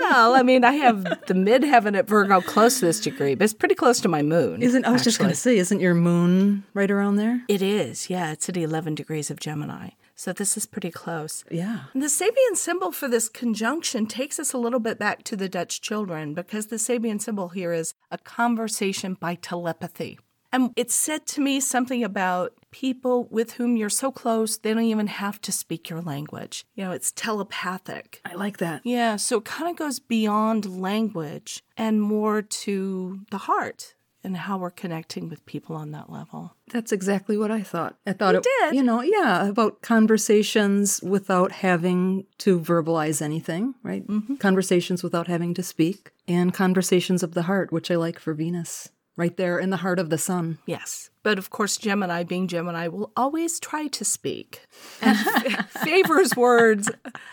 Well, 0.00 0.34
I 0.34 0.42
mean, 0.42 0.64
I 0.64 0.72
have 0.72 1.04
the 1.26 1.34
midheaven 1.34 1.96
at 1.96 2.06
Virgo 2.06 2.40
close 2.40 2.80
to 2.80 2.86
this 2.86 3.00
degree, 3.00 3.34
but 3.34 3.44
it's 3.44 3.54
pretty 3.54 3.74
close 3.74 4.00
to 4.00 4.08
my 4.08 4.22
moon. 4.22 4.62
Isn't 4.62 4.84
I 4.84 4.90
was 4.90 5.04
just 5.04 5.18
going 5.18 5.28
to 5.28 5.32
actually. 5.32 5.56
say, 5.56 5.58
isn't 5.58 5.80
your 5.80 5.94
moon 5.94 6.64
right 6.74 6.90
around 6.90 7.16
there? 7.16 7.42
It 7.48 7.62
is, 7.62 8.10
yeah. 8.10 8.32
It's 8.32 8.48
at 8.48 8.56
11 8.56 8.94
degrees 8.94 9.30
of 9.30 9.40
Gemini. 9.40 9.90
So 10.18 10.32
this 10.32 10.56
is 10.56 10.66
pretty 10.66 10.90
close. 10.90 11.44
Yeah. 11.48 11.84
And 11.94 12.02
the 12.02 12.08
Sabian 12.08 12.56
symbol 12.56 12.90
for 12.90 13.06
this 13.06 13.28
conjunction 13.28 14.06
takes 14.06 14.40
us 14.40 14.52
a 14.52 14.58
little 14.58 14.80
bit 14.80 14.98
back 14.98 15.22
to 15.24 15.36
the 15.36 15.48
Dutch 15.48 15.80
children 15.80 16.34
because 16.34 16.66
the 16.66 16.76
Sabian 16.76 17.22
symbol 17.22 17.50
here 17.50 17.72
is 17.72 17.94
a 18.10 18.18
conversation 18.18 19.14
by 19.14 19.36
telepathy. 19.36 20.18
And 20.50 20.72
it 20.74 20.90
said 20.90 21.24
to 21.26 21.40
me 21.40 21.60
something 21.60 22.02
about 22.02 22.54
people 22.72 23.28
with 23.30 23.52
whom 23.52 23.76
you're 23.76 23.88
so 23.88 24.10
close, 24.10 24.56
they 24.56 24.74
don't 24.74 24.82
even 24.82 25.06
have 25.06 25.40
to 25.42 25.52
speak 25.52 25.88
your 25.88 26.00
language. 26.00 26.64
You 26.74 26.86
know, 26.86 26.90
it's 26.90 27.12
telepathic. 27.12 28.20
I 28.24 28.34
like 28.34 28.56
that. 28.58 28.80
Yeah, 28.84 29.16
so 29.16 29.38
it 29.38 29.44
kind 29.44 29.70
of 29.70 29.76
goes 29.76 30.00
beyond 30.00 30.80
language 30.80 31.62
and 31.76 32.02
more 32.02 32.42
to 32.42 33.20
the 33.30 33.38
heart 33.38 33.94
and 34.24 34.36
how 34.36 34.58
we're 34.58 34.70
connecting 34.70 35.28
with 35.28 35.44
people 35.46 35.76
on 35.76 35.92
that 35.92 36.10
level. 36.10 36.54
That's 36.72 36.92
exactly 36.92 37.36
what 37.38 37.50
I 37.50 37.62
thought. 37.62 37.96
I 38.06 38.12
thought 38.12 38.34
You 38.34 38.40
it, 38.40 38.46
did? 38.60 38.74
you 38.74 38.82
know, 38.82 39.00
yeah, 39.00 39.46
about 39.48 39.80
conversations 39.82 41.00
without 41.02 41.52
having 41.52 42.26
to 42.38 42.58
verbalize 42.60 43.22
anything, 43.22 43.74
right? 43.82 44.06
Mm-hmm. 44.06 44.36
Conversations 44.36 45.02
without 45.02 45.28
having 45.28 45.54
to 45.54 45.62
speak, 45.62 46.10
and 46.26 46.52
conversations 46.52 47.22
of 47.22 47.34
the 47.34 47.42
heart, 47.42 47.72
which 47.72 47.90
I 47.90 47.96
like 47.96 48.18
for 48.18 48.34
Venus, 48.34 48.88
right 49.18 49.36
there 49.36 49.58
in 49.58 49.70
the 49.70 49.78
heart 49.78 49.98
of 49.98 50.10
the 50.10 50.16
sun. 50.16 50.58
Yes. 50.64 51.10
But 51.24 51.38
of 51.38 51.50
course, 51.50 51.76
Gemini, 51.76 52.22
being 52.22 52.46
Gemini, 52.46 52.86
will 52.86 53.10
always 53.16 53.58
try 53.58 53.88
to 53.88 54.04
speak 54.04 54.64
and 55.02 55.18
favors 55.84 56.36
words 56.36 56.88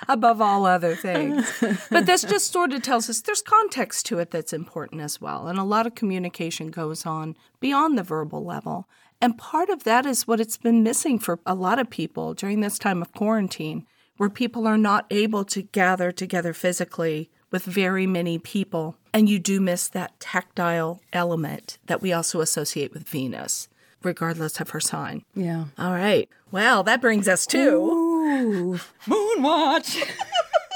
above 0.10 0.42
all 0.42 0.66
other 0.66 0.96
things. 0.96 1.48
But 1.92 2.08
this 2.08 2.24
just 2.24 2.52
sort 2.52 2.74
of 2.74 2.82
tells 2.82 3.08
us 3.08 3.22
there's 3.22 3.44
context 3.44 4.08
to 4.08 4.18
it 4.18 4.32
that's 4.32 4.52
important 4.52 5.02
as 5.02 5.22
well. 5.22 5.48
And 5.48 5.60
a 5.60 5.64
lot 5.64 5.86
of 5.86 5.94
communication 5.94 6.72
goes 6.72 7.06
on 7.06 7.38
beyond 7.60 7.98
the 7.98 8.04
verbal 8.04 8.44
level. 8.44 8.90
And 9.22 9.38
part 9.38 9.70
of 9.70 9.84
that 9.84 10.08
is 10.08 10.28
what 10.28 10.42
it's 10.42 10.58
been 10.58 10.84
missing 10.84 11.20
for 11.20 11.40
a 11.46 11.54
lot 11.54 11.78
of 11.78 11.92
people 11.92 12.34
during 12.34 12.62
this 12.62 12.80
time 12.80 13.02
of 13.02 13.14
quarantine, 13.14 13.86
where 14.18 14.30
people 14.30 14.66
are 14.66 14.78
not 14.78 15.06
able 15.12 15.46
to 15.46 15.62
gather 15.62 16.12
together 16.12 16.52
physically 16.52 17.30
with 17.56 17.64
very 17.64 18.06
many 18.06 18.38
people. 18.38 18.98
And 19.14 19.30
you 19.30 19.40
do 19.40 19.62
miss 19.62 19.88
that 19.88 20.20
tactile 20.20 21.00
element 21.14 21.78
that 21.86 22.02
we 22.02 22.12
also 22.12 22.42
associate 22.42 22.94
with 22.94 23.08
Venus, 23.08 23.70
regardless 24.04 24.60
of 24.60 24.72
her 24.72 24.82
sign. 24.82 25.24
Yeah. 25.34 25.68
All 25.80 25.94
right. 25.94 26.28
Well, 26.52 26.84
that 26.84 27.00
brings 27.00 27.30
us 27.30 27.48
to. 27.48 27.58
Ooh, 27.60 28.80
moon 29.08 29.42
watch. 29.42 30.04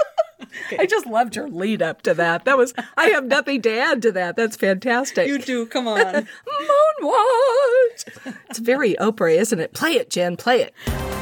I 0.80 0.86
just 0.86 1.06
loved 1.06 1.36
your 1.36 1.50
lead 1.50 1.82
up 1.82 2.02
to 2.04 2.14
that. 2.14 2.46
That 2.46 2.58
was. 2.58 2.74
I 2.96 3.08
have 3.08 3.26
nothing 3.26 3.62
to 3.64 3.78
add 3.78 4.02
to 4.04 4.14
that. 4.14 4.38
That's 4.38 4.56
fantastic. 4.56 5.28
you 5.28 5.38
do. 5.38 5.66
Come 5.66 5.86
on. 5.86 6.00
Moonwatch. 7.02 8.36
It's 8.50 8.60
very 8.60 8.94
Oprah, 9.02 9.36
isn't 9.36 9.60
it? 9.60 9.74
Play 9.74 9.96
it, 9.96 10.10
Jen. 10.10 10.38
Play 10.38 10.62
it. 10.62 11.19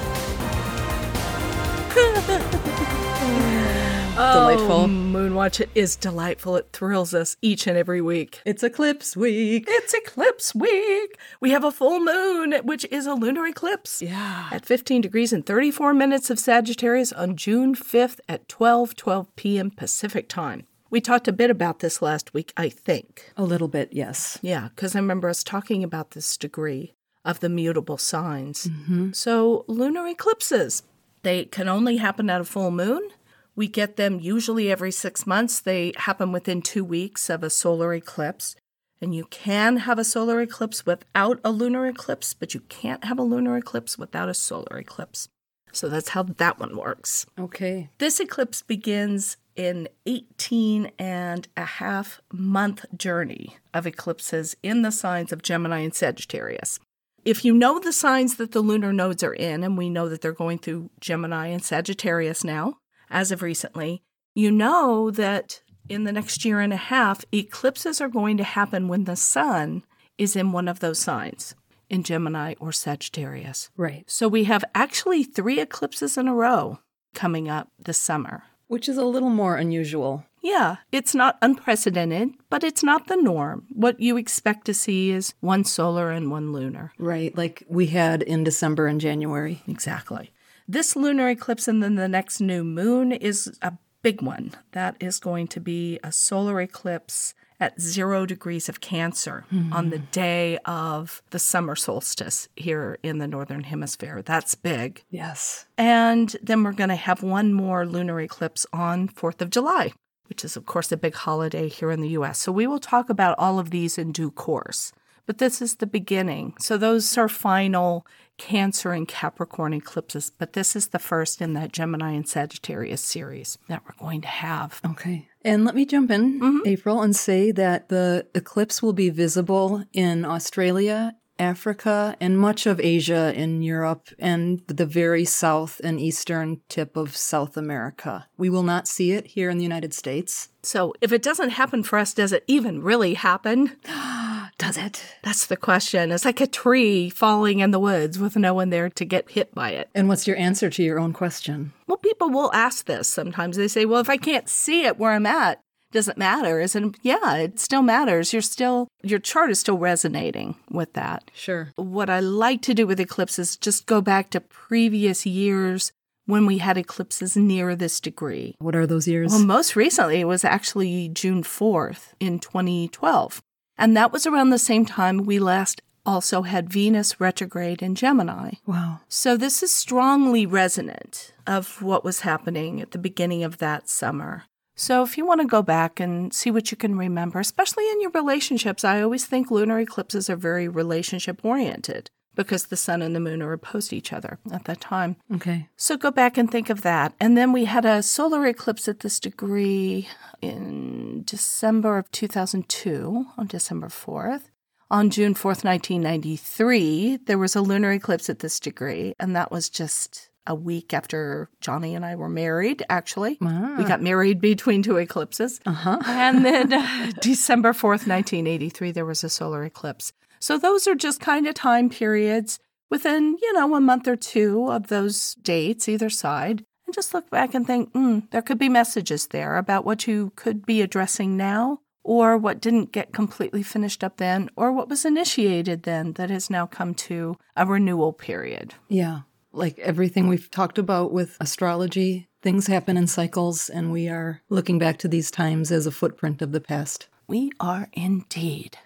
Oh, 4.29 4.33
delightful. 4.33 4.81
Oh, 4.81 4.87
Moonwatch 4.87 5.61
it 5.61 5.69
is 5.73 5.95
delightful. 5.95 6.57
It 6.57 6.67
thrills 6.73 7.13
us 7.13 7.37
each 7.41 7.65
and 7.65 7.77
every 7.77 8.01
week. 8.01 8.41
It's 8.45 8.61
eclipse 8.61 9.15
week. 9.15 9.63
It's 9.69 9.93
eclipse 9.93 10.53
week. 10.53 11.17
We 11.39 11.51
have 11.51 11.63
a 11.63 11.71
full 11.71 12.01
moon, 12.01 12.53
which 12.63 12.85
is 12.91 13.05
a 13.05 13.13
lunar 13.13 13.47
eclipse. 13.47 14.01
Yeah. 14.01 14.49
At 14.51 14.65
15 14.65 14.99
degrees 14.99 15.31
and 15.31 15.45
34 15.45 15.93
minutes 15.93 16.29
of 16.29 16.39
Sagittarius 16.39 17.13
on 17.13 17.37
June 17.37 17.73
5th 17.73 18.19
at 18.27 18.49
12 18.49 18.97
12 18.97 19.33
p.m. 19.37 19.71
Pacific 19.71 20.27
time. 20.27 20.65
We 20.89 20.99
talked 20.99 21.29
a 21.29 21.33
bit 21.33 21.49
about 21.49 21.79
this 21.79 22.01
last 22.01 22.33
week, 22.33 22.51
I 22.57 22.67
think. 22.67 23.31
A 23.37 23.43
little 23.43 23.69
bit, 23.69 23.93
yes. 23.93 24.39
Yeah, 24.41 24.69
because 24.75 24.93
I 24.93 24.99
remember 24.99 25.29
us 25.29 25.41
talking 25.41 25.85
about 25.85 26.11
this 26.11 26.35
degree 26.35 26.93
of 27.23 27.39
the 27.39 27.49
mutable 27.49 27.97
signs. 27.97 28.67
Mm-hmm. 28.67 29.11
So, 29.13 29.63
lunar 29.67 30.05
eclipses, 30.07 30.83
they 31.23 31.45
can 31.45 31.69
only 31.69 31.97
happen 31.97 32.29
at 32.29 32.41
a 32.41 32.45
full 32.45 32.71
moon. 32.71 33.09
We 33.57 33.67
get 33.67 33.95
them 33.95 34.19
usually 34.19 34.71
every 34.71 34.91
six 34.91 35.25
months. 35.25 35.59
They 35.59 35.91
happen 35.97 36.31
within 36.31 36.61
two 36.61 36.85
weeks 36.85 37.27
of 37.27 37.43
a 37.43 37.49
solar 37.49 37.91
eclipse. 37.91 38.55
And 39.01 39.15
you 39.15 39.25
can 39.25 39.77
have 39.77 39.97
a 39.97 40.03
solar 40.03 40.39
eclipse 40.41 40.85
without 40.85 41.39
a 41.43 41.49
lunar 41.49 41.87
eclipse, 41.87 42.35
but 42.35 42.53
you 42.53 42.59
can't 42.61 43.03
have 43.03 43.17
a 43.17 43.23
lunar 43.23 43.57
eclipse 43.57 43.97
without 43.97 44.29
a 44.29 44.35
solar 44.35 44.77
eclipse. 44.77 45.27
So 45.71 45.89
that's 45.89 46.09
how 46.09 46.23
that 46.23 46.59
one 46.59 46.77
works. 46.77 47.25
Okay. 47.37 47.89
This 47.97 48.19
eclipse 48.19 48.61
begins 48.61 49.37
in 49.55 49.89
18 50.05 50.91
and 50.99 51.47
a 51.57 51.65
half 51.65 52.21
month 52.31 52.85
journey 52.95 53.57
of 53.73 53.87
eclipses 53.87 54.55
in 54.61 54.83
the 54.83 54.91
signs 54.91 55.31
of 55.33 55.41
Gemini 55.41 55.79
and 55.79 55.95
Sagittarius. 55.95 56.79
If 57.25 57.43
you 57.43 57.53
know 57.53 57.79
the 57.79 57.91
signs 57.91 58.35
that 58.35 58.51
the 58.51 58.61
lunar 58.61 58.93
nodes 58.93 59.23
are 59.23 59.33
in, 59.33 59.63
and 59.63 59.77
we 59.77 59.89
know 59.89 60.07
that 60.09 60.21
they're 60.21 60.31
going 60.31 60.59
through 60.59 60.91
Gemini 60.99 61.47
and 61.47 61.63
Sagittarius 61.63 62.43
now, 62.43 62.77
as 63.09 63.31
of 63.31 63.41
recently, 63.41 64.03
you 64.35 64.51
know 64.51 65.11
that 65.11 65.61
in 65.89 66.03
the 66.03 66.11
next 66.11 66.45
year 66.45 66.59
and 66.59 66.73
a 66.73 66.77
half, 66.77 67.23
eclipses 67.31 68.01
are 68.01 68.09
going 68.09 68.37
to 68.37 68.43
happen 68.43 68.87
when 68.87 69.05
the 69.05 69.15
sun 69.15 69.83
is 70.17 70.35
in 70.35 70.51
one 70.51 70.67
of 70.67 70.79
those 70.79 70.99
signs, 70.99 71.55
in 71.89 72.03
Gemini 72.03 72.55
or 72.59 72.71
Sagittarius. 72.71 73.69
Right. 73.77 74.03
So 74.07 74.27
we 74.27 74.45
have 74.45 74.63
actually 74.75 75.23
three 75.23 75.59
eclipses 75.59 76.17
in 76.17 76.27
a 76.27 76.35
row 76.35 76.79
coming 77.13 77.49
up 77.49 77.69
this 77.79 77.97
summer. 77.97 78.43
Which 78.67 78.89
is 78.89 78.97
a 78.97 79.05
little 79.05 79.29
more 79.29 79.55
unusual. 79.55 80.25
Yeah, 80.43 80.77
it's 80.91 81.15
not 81.15 81.37
unprecedented, 81.41 82.29
but 82.49 82.63
it's 82.63 82.83
not 82.83 83.07
the 83.07 83.15
norm. 83.15 83.65
What 83.69 83.99
you 83.99 84.17
expect 84.17 84.65
to 84.65 84.73
see 84.73 85.11
is 85.11 85.33
one 85.39 85.63
solar 85.63 86.11
and 86.11 86.29
one 86.29 86.51
lunar. 86.51 86.91
Right. 86.99 87.35
Like 87.35 87.63
we 87.69 87.87
had 87.87 88.21
in 88.23 88.43
December 88.43 88.87
and 88.87 89.01
January. 89.01 89.61
Exactly. 89.67 90.31
This 90.67 90.95
lunar 90.95 91.29
eclipse 91.29 91.67
and 91.67 91.81
then 91.81 91.95
the 91.95 92.09
next 92.09 92.41
new 92.41 92.63
moon 92.63 93.13
is 93.13 93.57
a 93.61 93.73
big 94.01 94.21
one. 94.21 94.51
That 94.73 94.97
is 94.99 95.19
going 95.19 95.47
to 95.49 95.61
be 95.61 95.99
a 96.03 96.11
solar 96.11 96.59
eclipse 96.59 97.33
at 97.59 97.79
zero 97.79 98.25
degrees 98.25 98.69
of 98.69 98.81
Cancer 98.81 99.45
hmm. 99.49 99.73
on 99.73 99.89
the 99.89 99.99
day 99.99 100.57
of 100.65 101.23
the 101.31 101.39
summer 101.39 101.75
solstice 101.75 102.49
here 102.55 102.99
in 103.01 103.17
the 103.17 103.27
Northern 103.27 103.63
Hemisphere. 103.63 104.21
That's 104.21 104.55
big. 104.55 105.03
Yes. 105.09 105.65
And 105.77 106.35
then 106.43 106.63
we're 106.63 106.73
going 106.73 106.89
to 106.89 106.95
have 106.95 107.23
one 107.23 107.53
more 107.53 107.85
lunar 107.85 108.19
eclipse 108.19 108.65
on 108.73 109.07
4th 109.07 109.41
of 109.41 109.49
July, 109.49 109.93
which 110.27 110.45
is, 110.45 110.55
of 110.55 110.65
course, 110.65 110.91
a 110.91 110.97
big 110.97 111.15
holiday 111.15 111.67
here 111.69 111.91
in 111.91 112.01
the 112.01 112.09
US. 112.09 112.39
So 112.39 112.51
we 112.51 112.67
will 112.67 112.79
talk 112.79 113.09
about 113.09 113.39
all 113.39 113.57
of 113.57 113.71
these 113.71 113.97
in 113.97 114.11
due 114.11 114.31
course. 114.31 114.91
But 115.27 115.37
this 115.37 115.61
is 115.61 115.75
the 115.75 115.85
beginning. 115.85 116.55
So 116.59 116.77
those 116.77 117.17
are 117.17 117.29
final 117.29 118.07
Cancer 118.37 118.91
and 118.91 119.07
Capricorn 119.07 119.73
eclipses. 119.73 120.31
But 120.35 120.53
this 120.53 120.75
is 120.75 120.87
the 120.87 120.99
first 120.99 121.41
in 121.41 121.53
that 121.53 121.71
Gemini 121.71 122.11
and 122.11 122.27
Sagittarius 122.27 123.01
series 123.01 123.57
that 123.67 123.83
we're 123.85 123.99
going 123.99 124.21
to 124.21 124.27
have. 124.27 124.79
Okay. 124.85 125.27
And 125.43 125.65
let 125.65 125.75
me 125.75 125.85
jump 125.85 126.11
in, 126.11 126.39
mm-hmm. 126.39 126.59
April, 126.65 127.01
and 127.01 127.15
say 127.15 127.51
that 127.51 127.89
the 127.89 128.27
eclipse 128.35 128.81
will 128.81 128.93
be 128.93 129.09
visible 129.09 129.83
in 129.93 130.25
Australia, 130.25 131.15
Africa, 131.39 132.15
and 132.19 132.37
much 132.37 132.65
of 132.65 132.79
Asia, 132.79 133.33
in 133.35 133.61
Europe, 133.61 134.09
and 134.19 134.61
the 134.67 134.85
very 134.85 135.23
south 135.23 135.79
and 135.83 135.99
eastern 135.99 136.61
tip 136.67 136.97
of 136.97 137.15
South 137.15 137.55
America. 137.55 138.27
We 138.37 138.49
will 138.49 138.63
not 138.63 138.87
see 138.87 139.13
it 139.13 139.27
here 139.27 139.49
in 139.49 139.57
the 139.57 139.63
United 139.63 139.93
States. 139.93 140.49
So 140.63 140.93
if 141.01 141.11
it 141.11 141.21
doesn't 141.21 141.51
happen 141.51 141.83
for 141.83 141.97
us, 141.97 142.13
does 142.13 142.33
it 142.33 142.43
even 142.47 142.81
really 142.81 143.13
happen? 143.13 143.77
Does 144.57 144.77
it? 144.77 145.03
That's 145.23 145.45
the 145.45 145.57
question. 145.57 146.11
It's 146.11 146.25
like 146.25 146.41
a 146.41 146.47
tree 146.47 147.09
falling 147.09 147.59
in 147.59 147.71
the 147.71 147.79
woods 147.79 148.17
with 148.17 148.35
no 148.35 148.53
one 148.55 148.71
there 148.71 148.89
to 148.89 149.05
get 149.05 149.29
hit 149.29 149.53
by 149.53 149.71
it. 149.71 149.89
And 149.93 150.07
what's 150.07 150.25
your 150.25 150.37
answer 150.37 150.69
to 150.71 150.83
your 150.83 150.99
own 150.99 151.13
question? 151.13 151.73
Well, 151.85 151.97
people 151.97 152.29
will 152.29 152.51
ask 152.53 152.85
this 152.85 153.07
sometimes. 153.07 153.57
They 153.57 153.67
say, 153.67 153.85
well, 153.85 154.01
if 154.01 154.09
I 154.09 154.17
can't 154.17 154.49
see 154.49 154.85
it 154.85 154.97
where 154.97 155.11
I'm 155.11 155.27
at, 155.27 155.59
does 155.91 156.07
it 156.07 156.17
matter? 156.17 156.59
Isn't 156.59 156.97
yeah, 157.01 157.35
it 157.35 157.59
still 157.59 157.81
matters. 157.81 158.33
You're 158.33 158.41
still 158.41 158.87
your 159.03 159.19
chart 159.19 159.51
is 159.51 159.59
still 159.59 159.77
resonating 159.77 160.55
with 160.69 160.93
that. 160.93 161.31
Sure. 161.33 161.71
What 161.75 162.09
I 162.09 162.19
like 162.19 162.61
to 162.63 162.73
do 162.73 162.85
with 162.85 162.99
eclipses 162.99 163.55
just 163.55 163.85
go 163.85 164.01
back 164.01 164.29
to 164.31 164.41
previous 164.41 165.25
years 165.25 165.91
when 166.25 166.45
we 166.45 166.57
had 166.57 166.77
eclipses 166.77 167.37
near 167.37 167.75
this 167.75 168.01
degree. 168.01 168.55
What 168.59 168.75
are 168.75 168.85
those 168.85 169.07
years? 169.07 169.31
Well, 169.31 169.45
most 169.45 169.75
recently 169.75 170.19
it 170.19 170.25
was 170.25 170.43
actually 170.43 171.07
June 171.09 171.41
4th 171.41 172.13
in 172.19 172.39
2012. 172.39 173.41
And 173.77 173.95
that 173.95 174.11
was 174.11 174.25
around 174.25 174.49
the 174.49 174.57
same 174.57 174.85
time 174.85 175.19
we 175.19 175.39
last 175.39 175.81
also 176.05 176.43
had 176.43 176.71
Venus 176.71 177.19
retrograde 177.19 177.81
in 177.81 177.93
Gemini. 177.93 178.51
wow. 178.65 179.01
So 179.09 179.35
this 179.35 179.61
is 179.61 179.71
strongly 179.73 180.45
resonant 180.45 181.33
of 181.45 181.81
what 181.81 182.05
was 182.05 182.21
happening 182.21 182.81
at 182.81 182.91
the 182.91 182.97
beginning 182.97 183.43
of 183.43 183.57
that 183.57 183.89
summer. 183.89 184.43
So 184.75 185.03
if 185.03 185.17
you 185.17 185.25
want 185.25 185.41
to 185.41 185.47
go 185.47 185.61
back 185.61 185.99
and 185.99 186.33
see 186.33 186.51
what 186.51 186.71
you 186.71 186.77
can 186.77 186.97
remember, 186.97 187.39
especially 187.39 187.89
in 187.89 187.99
your 187.99 188.11
relationships, 188.11 188.83
I 188.83 189.01
always 189.01 189.25
think 189.25 189.51
lunar 189.51 189.79
eclipses 189.79 190.29
are 190.29 190.35
very 190.35 190.67
relationship 190.67 191.43
oriented 191.43 192.09
because 192.37 192.67
the 192.67 192.77
sun 192.77 193.01
and 193.01 193.13
the 193.13 193.19
moon 193.19 193.41
are 193.41 193.51
opposed 193.51 193.89
to 193.89 193.97
each 193.97 194.13
other 194.13 194.39
at 194.53 194.63
that 194.65 194.79
time. 194.79 195.17
Okay. 195.35 195.67
So 195.75 195.97
go 195.97 196.11
back 196.11 196.37
and 196.37 196.49
think 196.49 196.69
of 196.69 196.83
that. 196.83 197.13
And 197.19 197.35
then 197.35 197.51
we 197.51 197.65
had 197.65 197.83
a 197.83 198.01
solar 198.01 198.45
eclipse 198.45 198.87
at 198.87 199.01
this 199.01 199.19
degree 199.19 200.07
in 200.41 201.23
December 201.25 201.97
of 201.97 202.09
2002, 202.11 203.25
on 203.37 203.47
December 203.47 203.87
4th. 203.87 204.43
On 204.89 205.09
June 205.09 205.33
4th, 205.33 205.65
1993, 205.65 207.17
there 207.25 207.37
was 207.37 207.57
a 207.57 207.61
lunar 207.61 207.91
eclipse 207.91 208.29
at 208.29 208.39
this 208.39 208.57
degree, 208.57 209.13
and 209.19 209.35
that 209.35 209.51
was 209.51 209.69
just 209.69 210.29
a 210.45 210.55
week 210.55 210.93
after 210.93 211.49
Johnny 211.59 211.93
and 211.93 212.05
I 212.05 212.15
were 212.15 212.29
married, 212.29 212.81
actually. 212.87 213.37
Wow. 213.41 213.75
We 213.77 213.83
got 213.83 214.01
married 214.01 214.39
between 214.39 214.81
two 214.81 214.95
eclipses. 214.95 215.59
Uh-huh. 215.65 215.99
And 216.05 216.45
then 216.45 216.71
uh, 216.73 217.11
December 217.19 217.73
4th, 217.73 218.07
1983, 218.07 218.91
there 218.91 219.05
was 219.05 219.25
a 219.25 219.29
solar 219.29 219.65
eclipse. 219.65 220.13
So 220.47 220.57
those 220.57 220.87
are 220.87 220.95
just 220.95 221.19
kind 221.19 221.45
of 221.45 221.55
time 221.55 221.89
periods 221.89 222.57
within, 222.89 223.37
you 223.41 223.51
know, 223.51 223.75
a 223.75 223.81
month 223.81 224.07
or 224.07 224.15
two 224.15 224.71
of 224.71 224.87
those 224.87 225.35
dates, 225.41 225.89
either 225.89 226.09
side. 226.09 226.63
And 226.85 226.95
just 226.95 227.13
look 227.13 227.29
back 227.29 227.53
and 227.53 227.67
think, 227.67 227.91
mm, 227.91 228.31
there 228.31 228.41
could 228.41 228.57
be 228.57 228.69
messages 228.69 229.27
there 229.27 229.57
about 229.57 229.83
what 229.83 230.07
you 230.07 230.31
could 230.37 230.65
be 230.65 230.81
addressing 230.81 231.35
now, 231.35 231.81
or 232.01 232.37
what 232.37 232.61
didn't 232.61 232.93
get 232.93 233.11
completely 233.11 233.61
finished 233.61 234.05
up 234.05 234.15
then, 234.15 234.49
or 234.55 234.71
what 234.71 234.87
was 234.87 235.03
initiated 235.03 235.83
then 235.83 236.13
that 236.13 236.29
has 236.29 236.49
now 236.49 236.65
come 236.65 236.93
to 236.93 237.35
a 237.57 237.65
renewal 237.65 238.13
period. 238.13 238.73
Yeah. 238.87 239.23
Like 239.51 239.77
everything 239.79 240.29
we've 240.29 240.49
talked 240.49 240.77
about 240.77 241.11
with 241.11 241.35
astrology, 241.41 242.29
things 242.41 242.67
happen 242.67 242.95
in 242.95 243.07
cycles, 243.07 243.67
and 243.67 243.91
we 243.91 244.07
are 244.07 244.41
looking 244.47 244.79
back 244.79 244.97
to 244.99 245.09
these 245.09 245.29
times 245.29 245.73
as 245.73 245.85
a 245.85 245.91
footprint 245.91 246.41
of 246.41 246.53
the 246.53 246.61
past. 246.61 247.09
We 247.27 247.51
are 247.59 247.89
indeed. 247.91 248.77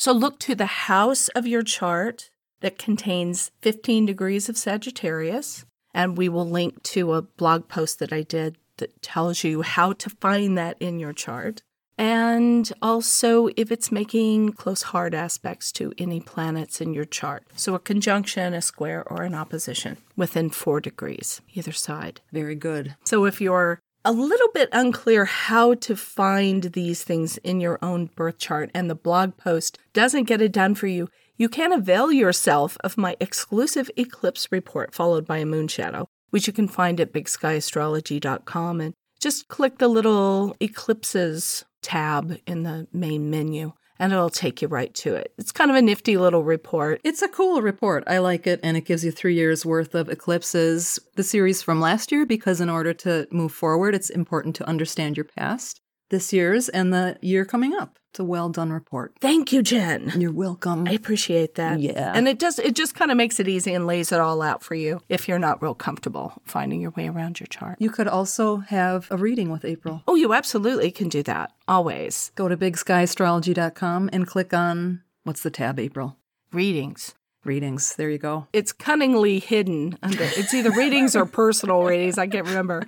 So 0.00 0.12
look 0.12 0.38
to 0.38 0.54
the 0.54 0.64
house 0.64 1.28
of 1.28 1.46
your 1.46 1.62
chart 1.62 2.30
that 2.60 2.78
contains 2.78 3.50
15 3.60 4.06
degrees 4.06 4.48
of 4.48 4.56
Sagittarius. 4.56 5.66
And 5.92 6.16
we 6.16 6.26
will 6.26 6.48
link 6.48 6.82
to 6.84 7.12
a 7.12 7.20
blog 7.20 7.68
post 7.68 7.98
that 7.98 8.10
I 8.10 8.22
did 8.22 8.56
that 8.78 9.02
tells 9.02 9.44
you 9.44 9.60
how 9.60 9.92
to 9.92 10.08
find 10.08 10.56
that 10.56 10.78
in 10.80 11.00
your 11.00 11.12
chart. 11.12 11.60
And 11.98 12.72
also 12.80 13.50
if 13.58 13.70
it's 13.70 13.92
making 13.92 14.54
close 14.54 14.84
hard 14.84 15.14
aspects 15.14 15.70
to 15.72 15.92
any 15.98 16.18
planets 16.18 16.80
in 16.80 16.94
your 16.94 17.04
chart. 17.04 17.44
So 17.54 17.74
a 17.74 17.78
conjunction, 17.78 18.54
a 18.54 18.62
square, 18.62 19.06
or 19.06 19.24
an 19.24 19.34
opposition 19.34 19.98
within 20.16 20.48
four 20.48 20.80
degrees, 20.80 21.42
either 21.52 21.72
side. 21.72 22.22
Very 22.32 22.54
good. 22.54 22.96
So 23.04 23.26
if 23.26 23.38
you're 23.38 23.80
a 24.04 24.12
little 24.12 24.48
bit 24.54 24.68
unclear 24.72 25.26
how 25.26 25.74
to 25.74 25.94
find 25.94 26.64
these 26.64 27.04
things 27.04 27.36
in 27.38 27.60
your 27.60 27.78
own 27.82 28.06
birth 28.06 28.38
chart 28.38 28.70
and 28.74 28.88
the 28.88 28.94
blog 28.94 29.36
post 29.36 29.78
doesn't 29.92 30.24
get 30.24 30.40
it 30.40 30.52
done 30.52 30.74
for 30.74 30.86
you, 30.86 31.08
you 31.36 31.48
can 31.48 31.72
avail 31.72 32.10
yourself 32.10 32.78
of 32.82 32.96
my 32.96 33.16
exclusive 33.20 33.90
eclipse 33.96 34.50
report 34.50 34.94
followed 34.94 35.26
by 35.26 35.38
a 35.38 35.46
moon 35.46 35.68
shadow, 35.68 36.08
which 36.30 36.46
you 36.46 36.52
can 36.52 36.68
find 36.68 37.00
at 37.00 37.12
bigskyastrology.com 37.12 38.80
and 38.80 38.94
just 39.20 39.48
click 39.48 39.78
the 39.78 39.88
little 39.88 40.56
eclipses 40.60 41.64
tab 41.82 42.38
in 42.46 42.62
the 42.62 42.86
main 42.92 43.30
menu 43.30 43.72
and 44.00 44.12
it'll 44.12 44.30
take 44.30 44.62
you 44.62 44.66
right 44.66 44.92
to 44.94 45.14
it. 45.14 45.32
It's 45.38 45.52
kind 45.52 45.70
of 45.70 45.76
a 45.76 45.82
nifty 45.82 46.16
little 46.16 46.42
report. 46.42 47.00
It's 47.04 47.22
a 47.22 47.28
cool 47.28 47.60
report. 47.60 48.02
I 48.06 48.18
like 48.18 48.46
it, 48.46 48.58
and 48.62 48.76
it 48.76 48.86
gives 48.86 49.04
you 49.04 49.12
three 49.12 49.34
years 49.34 49.64
worth 49.64 49.94
of 49.94 50.08
eclipses, 50.08 50.98
the 51.14 51.22
series 51.22 51.62
from 51.62 51.80
last 51.80 52.10
year, 52.10 52.24
because 52.26 52.60
in 52.60 52.70
order 52.70 52.94
to 52.94 53.28
move 53.30 53.52
forward, 53.52 53.94
it's 53.94 54.10
important 54.10 54.56
to 54.56 54.68
understand 54.68 55.16
your 55.18 55.26
past, 55.36 55.80
this 56.08 56.32
year's, 56.32 56.68
and 56.70 56.92
the 56.92 57.18
year 57.20 57.44
coming 57.44 57.74
up. 57.74 57.99
It's 58.10 58.18
a 58.18 58.24
well 58.24 58.48
done 58.48 58.72
report. 58.72 59.14
Thank 59.20 59.52
you, 59.52 59.62
Jen. 59.62 60.12
You're 60.16 60.32
welcome. 60.32 60.88
I 60.88 60.92
appreciate 60.92 61.54
that. 61.54 61.78
Yeah. 61.78 62.12
And 62.12 62.26
it 62.26 62.40
does 62.40 62.58
it 62.58 62.74
just 62.74 62.96
kind 62.96 63.12
of 63.12 63.16
makes 63.16 63.38
it 63.38 63.46
easy 63.46 63.72
and 63.72 63.86
lays 63.86 64.10
it 64.10 64.18
all 64.18 64.42
out 64.42 64.64
for 64.64 64.74
you 64.74 65.00
if 65.08 65.28
you're 65.28 65.38
not 65.38 65.62
real 65.62 65.74
comfortable 65.74 66.32
finding 66.44 66.80
your 66.80 66.90
way 66.90 67.06
around 67.06 67.38
your 67.38 67.46
chart. 67.46 67.76
You 67.78 67.88
could 67.88 68.08
also 68.08 68.56
have 68.56 69.06
a 69.12 69.16
reading 69.16 69.48
with 69.50 69.64
April. 69.64 70.02
Oh, 70.08 70.16
you 70.16 70.34
absolutely 70.34 70.90
can 70.90 71.08
do 71.08 71.22
that. 71.22 71.52
Always. 71.68 72.32
Go 72.34 72.48
to 72.48 72.56
bigskyastrology.com 72.56 74.10
and 74.12 74.26
click 74.26 74.52
on 74.52 75.02
what's 75.22 75.44
the 75.44 75.50
tab, 75.50 75.78
April? 75.78 76.16
Readings. 76.52 77.14
Readings. 77.44 77.94
There 77.94 78.10
you 78.10 78.18
go. 78.18 78.48
It's 78.52 78.72
cunningly 78.72 79.38
hidden 79.38 79.96
under 80.02 80.24
it's 80.24 80.52
either 80.52 80.72
readings 80.72 81.14
or 81.14 81.26
personal 81.26 81.84
readings. 81.84 82.18
I 82.18 82.26
can't 82.26 82.48
remember. 82.48 82.82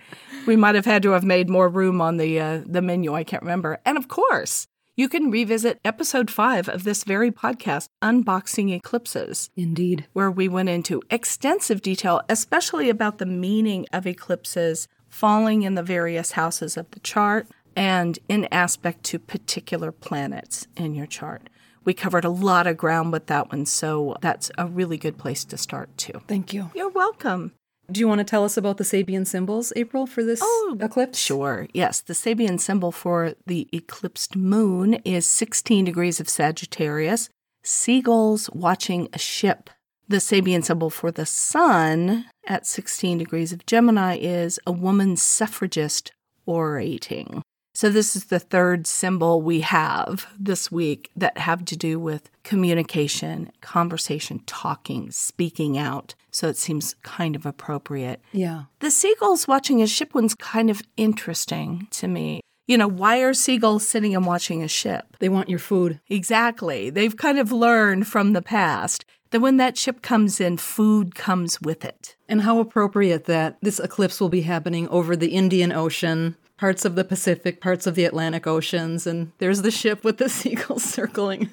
We 0.46 0.56
might 0.56 0.74
have 0.74 0.84
had 0.84 1.04
to 1.04 1.12
have 1.12 1.24
made 1.24 1.48
more 1.48 1.68
room 1.68 2.00
on 2.00 2.16
the 2.16 2.40
uh, 2.40 2.62
the 2.66 2.82
menu. 2.82 3.14
I 3.14 3.22
can't 3.22 3.42
remember. 3.42 3.78
And 3.86 3.96
of 3.96 4.08
course, 4.08 4.66
you 4.94 5.08
can 5.08 5.30
revisit 5.30 5.80
episode 5.84 6.30
5 6.30 6.68
of 6.68 6.84
this 6.84 7.04
very 7.04 7.30
podcast, 7.30 7.88
Unboxing 8.02 8.74
Eclipses. 8.74 9.50
Indeed. 9.56 10.06
where 10.12 10.30
we 10.30 10.48
went 10.48 10.68
into 10.68 11.02
extensive 11.10 11.80
detail, 11.80 12.20
especially 12.28 12.90
about 12.90 13.18
the 13.18 13.26
meaning 13.26 13.86
of 13.92 14.06
eclipses 14.06 14.88
falling 15.08 15.62
in 15.62 15.74
the 15.74 15.82
various 15.82 16.32
houses 16.32 16.76
of 16.76 16.90
the 16.90 17.00
chart 17.00 17.46
and 17.74 18.18
in 18.28 18.46
aspect 18.52 19.02
to 19.04 19.18
particular 19.18 19.92
planets 19.92 20.66
in 20.76 20.94
your 20.94 21.06
chart. 21.06 21.48
We 21.84 21.94
covered 21.94 22.24
a 22.24 22.30
lot 22.30 22.66
of 22.66 22.76
ground 22.76 23.12
with 23.12 23.26
that 23.26 23.50
one, 23.50 23.66
so 23.66 24.16
that's 24.20 24.50
a 24.56 24.66
really 24.66 24.98
good 24.98 25.18
place 25.18 25.44
to 25.46 25.56
start 25.56 25.96
too. 25.96 26.22
Thank 26.28 26.52
you. 26.52 26.70
You're 26.74 26.90
welcome. 26.90 27.52
Do 27.90 28.00
you 28.00 28.08
want 28.08 28.20
to 28.20 28.24
tell 28.24 28.44
us 28.44 28.56
about 28.56 28.78
the 28.78 28.84
Sabian 28.84 29.26
symbols, 29.26 29.72
April, 29.76 30.06
for 30.06 30.22
this 30.22 30.40
Oh, 30.42 30.76
eclipse? 30.80 31.18
Sure. 31.18 31.66
Yes, 31.74 32.00
the 32.00 32.14
Sabian 32.14 32.58
symbol 32.60 32.92
for 32.92 33.34
the 33.46 33.68
eclipsed 33.72 34.36
moon 34.36 34.94
is 35.04 35.26
16 35.26 35.84
degrees 35.84 36.20
of 36.20 36.28
Sagittarius, 36.28 37.28
seagulls 37.62 38.48
watching 38.50 39.08
a 39.12 39.18
ship. 39.18 39.68
The 40.08 40.18
Sabian 40.18 40.64
symbol 40.64 40.90
for 40.90 41.10
the 41.10 41.26
sun 41.26 42.26
at 42.46 42.66
16 42.66 43.18
degrees 43.18 43.52
of 43.52 43.66
Gemini 43.66 44.16
is 44.16 44.58
a 44.66 44.72
woman 44.72 45.16
suffragist 45.16 46.12
orating. 46.46 47.42
So 47.74 47.88
this 47.88 48.14
is 48.14 48.26
the 48.26 48.38
third 48.38 48.86
symbol 48.86 49.40
we 49.40 49.60
have 49.60 50.26
this 50.38 50.70
week 50.70 51.10
that 51.16 51.38
have 51.38 51.64
to 51.66 51.76
do 51.76 51.98
with 51.98 52.30
communication, 52.44 53.50
conversation, 53.60 54.42
talking, 54.46 55.10
speaking 55.10 55.78
out. 55.78 56.14
So 56.30 56.48
it 56.48 56.56
seems 56.56 56.94
kind 57.02 57.34
of 57.34 57.46
appropriate. 57.46 58.20
Yeah. 58.32 58.64
The 58.80 58.90
seagulls 58.90 59.48
watching 59.48 59.80
a 59.80 59.86
ship 59.86 60.14
one's 60.14 60.34
kind 60.34 60.70
of 60.70 60.82
interesting 60.96 61.88
to 61.92 62.08
me. 62.08 62.40
You 62.66 62.78
know, 62.78 62.88
why 62.88 63.18
are 63.22 63.34
seagulls 63.34 63.86
sitting 63.86 64.14
and 64.14 64.26
watching 64.26 64.62
a 64.62 64.68
ship? 64.68 65.16
They 65.18 65.28
want 65.28 65.48
your 65.48 65.58
food. 65.58 66.00
Exactly. 66.08 66.90
They've 66.90 67.16
kind 67.16 67.38
of 67.38 67.52
learned 67.52 68.06
from 68.06 68.32
the 68.32 68.42
past 68.42 69.04
that 69.30 69.40
when 69.40 69.56
that 69.56 69.76
ship 69.76 70.02
comes 70.02 70.40
in, 70.40 70.58
food 70.58 71.14
comes 71.14 71.60
with 71.60 71.84
it. 71.84 72.16
And 72.28 72.42
how 72.42 72.60
appropriate 72.60 73.24
that 73.24 73.56
this 73.62 73.80
eclipse 73.80 74.20
will 74.20 74.28
be 74.28 74.42
happening 74.42 74.88
over 74.88 75.16
the 75.16 75.30
Indian 75.30 75.72
Ocean, 75.72 76.36
parts 76.62 76.84
of 76.84 76.94
the 76.94 77.02
Pacific, 77.02 77.60
parts 77.60 77.88
of 77.88 77.96
the 77.96 78.04
Atlantic 78.04 78.46
Oceans, 78.46 79.04
and 79.04 79.32
there's 79.38 79.62
the 79.62 79.70
ship 79.72 80.04
with 80.04 80.18
the 80.18 80.28
seagulls 80.38 80.84
circling 80.84 81.50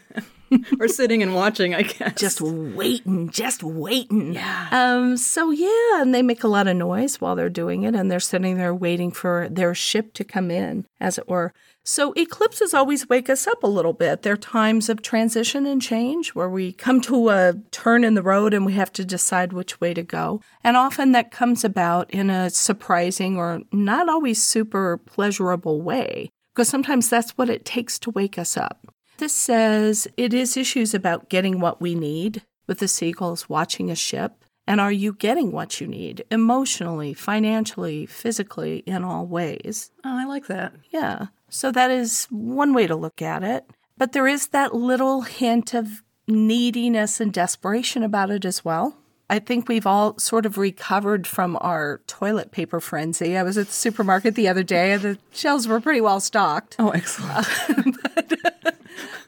or 0.79 0.87
sitting 0.87 1.21
and 1.21 1.35
watching, 1.35 1.75
I 1.75 1.83
guess. 1.83 2.19
Just 2.19 2.41
waiting, 2.41 3.29
just 3.29 3.63
waiting. 3.63 4.33
Yeah. 4.33 4.67
Um, 4.71 5.17
so 5.17 5.51
yeah, 5.51 6.01
and 6.01 6.13
they 6.13 6.21
make 6.21 6.43
a 6.43 6.47
lot 6.47 6.67
of 6.67 6.75
noise 6.75 7.21
while 7.21 7.35
they're 7.35 7.49
doing 7.49 7.83
it, 7.83 7.95
and 7.95 8.11
they're 8.11 8.19
sitting 8.19 8.57
there 8.57 8.73
waiting 8.73 9.11
for 9.11 9.47
their 9.49 9.73
ship 9.75 10.13
to 10.13 10.23
come 10.23 10.51
in, 10.51 10.85
as 10.99 11.17
it 11.17 11.27
were. 11.27 11.53
So 11.83 12.13
eclipses 12.13 12.75
always 12.75 13.09
wake 13.09 13.31
us 13.31 13.47
up 13.47 13.63
a 13.63 13.67
little 13.67 13.93
bit. 13.93 14.21
They're 14.21 14.37
times 14.37 14.89
of 14.89 15.01
transition 15.01 15.65
and 15.65 15.81
change 15.81 16.35
where 16.35 16.49
we 16.49 16.71
come 16.71 17.01
to 17.01 17.29
a 17.29 17.55
turn 17.71 18.03
in 18.03 18.13
the 18.13 18.21
road 18.21 18.53
and 18.53 18.63
we 18.63 18.73
have 18.73 18.93
to 18.93 19.05
decide 19.05 19.53
which 19.53 19.81
way 19.81 19.95
to 19.95 20.03
go. 20.03 20.39
And 20.63 20.77
often 20.77 21.13
that 21.13 21.31
comes 21.31 21.63
about 21.63 22.11
in 22.11 22.29
a 22.29 22.51
surprising 22.51 23.37
or 23.37 23.61
not 23.71 24.07
always 24.07 24.43
super 24.43 24.97
pleasurable 24.97 25.81
way, 25.81 26.29
because 26.53 26.69
sometimes 26.69 27.09
that's 27.09 27.31
what 27.31 27.49
it 27.49 27.65
takes 27.65 27.97
to 27.99 28.11
wake 28.11 28.37
us 28.37 28.55
up. 28.55 28.85
This 29.19 29.35
says 29.35 30.07
it 30.15 30.33
is 30.33 30.55
issues 30.55 30.93
about 30.93 31.27
getting 31.27 31.59
what 31.59 31.81
we 31.81 31.93
need 31.93 32.43
with 32.67 32.79
the 32.79 32.87
seagulls 32.87 33.49
watching 33.49 33.91
a 33.91 33.95
ship. 33.95 34.45
And 34.65 34.79
are 34.79 34.93
you 34.93 35.11
getting 35.11 35.51
what 35.51 35.81
you 35.81 35.87
need 35.87 36.23
emotionally, 36.31 37.13
financially, 37.13 38.05
physically, 38.05 38.77
in 38.85 39.03
all 39.03 39.27
ways? 39.27 39.91
Oh, 40.05 40.17
I 40.17 40.23
like 40.23 40.47
that. 40.47 40.71
Yeah. 40.89 41.27
So 41.49 41.69
that 41.69 41.91
is 41.91 42.27
one 42.29 42.73
way 42.73 42.87
to 42.87 42.95
look 42.95 43.21
at 43.21 43.43
it. 43.43 43.65
But 43.97 44.13
there 44.13 44.25
is 44.25 44.47
that 44.47 44.73
little 44.73 45.23
hint 45.23 45.73
of 45.73 46.01
neediness 46.25 47.19
and 47.19 47.33
desperation 47.33 48.03
about 48.03 48.31
it 48.31 48.45
as 48.45 48.63
well. 48.63 48.95
I 49.29 49.39
think 49.39 49.67
we've 49.67 49.85
all 49.85 50.17
sort 50.17 50.45
of 50.45 50.57
recovered 50.57 51.27
from 51.27 51.57
our 51.59 51.99
toilet 52.07 52.51
paper 52.51 52.79
frenzy. 52.79 53.35
I 53.35 53.43
was 53.43 53.57
at 53.57 53.67
the 53.67 53.73
supermarket 53.73 54.35
the 54.35 54.47
other 54.47 54.63
day 54.63 54.93
and 54.93 55.01
the 55.01 55.17
shelves 55.33 55.67
were 55.67 55.81
pretty 55.81 55.99
well 55.99 56.21
stocked. 56.21 56.77
Oh, 56.79 56.91
excellent. 56.91 57.45
but, 58.15 58.58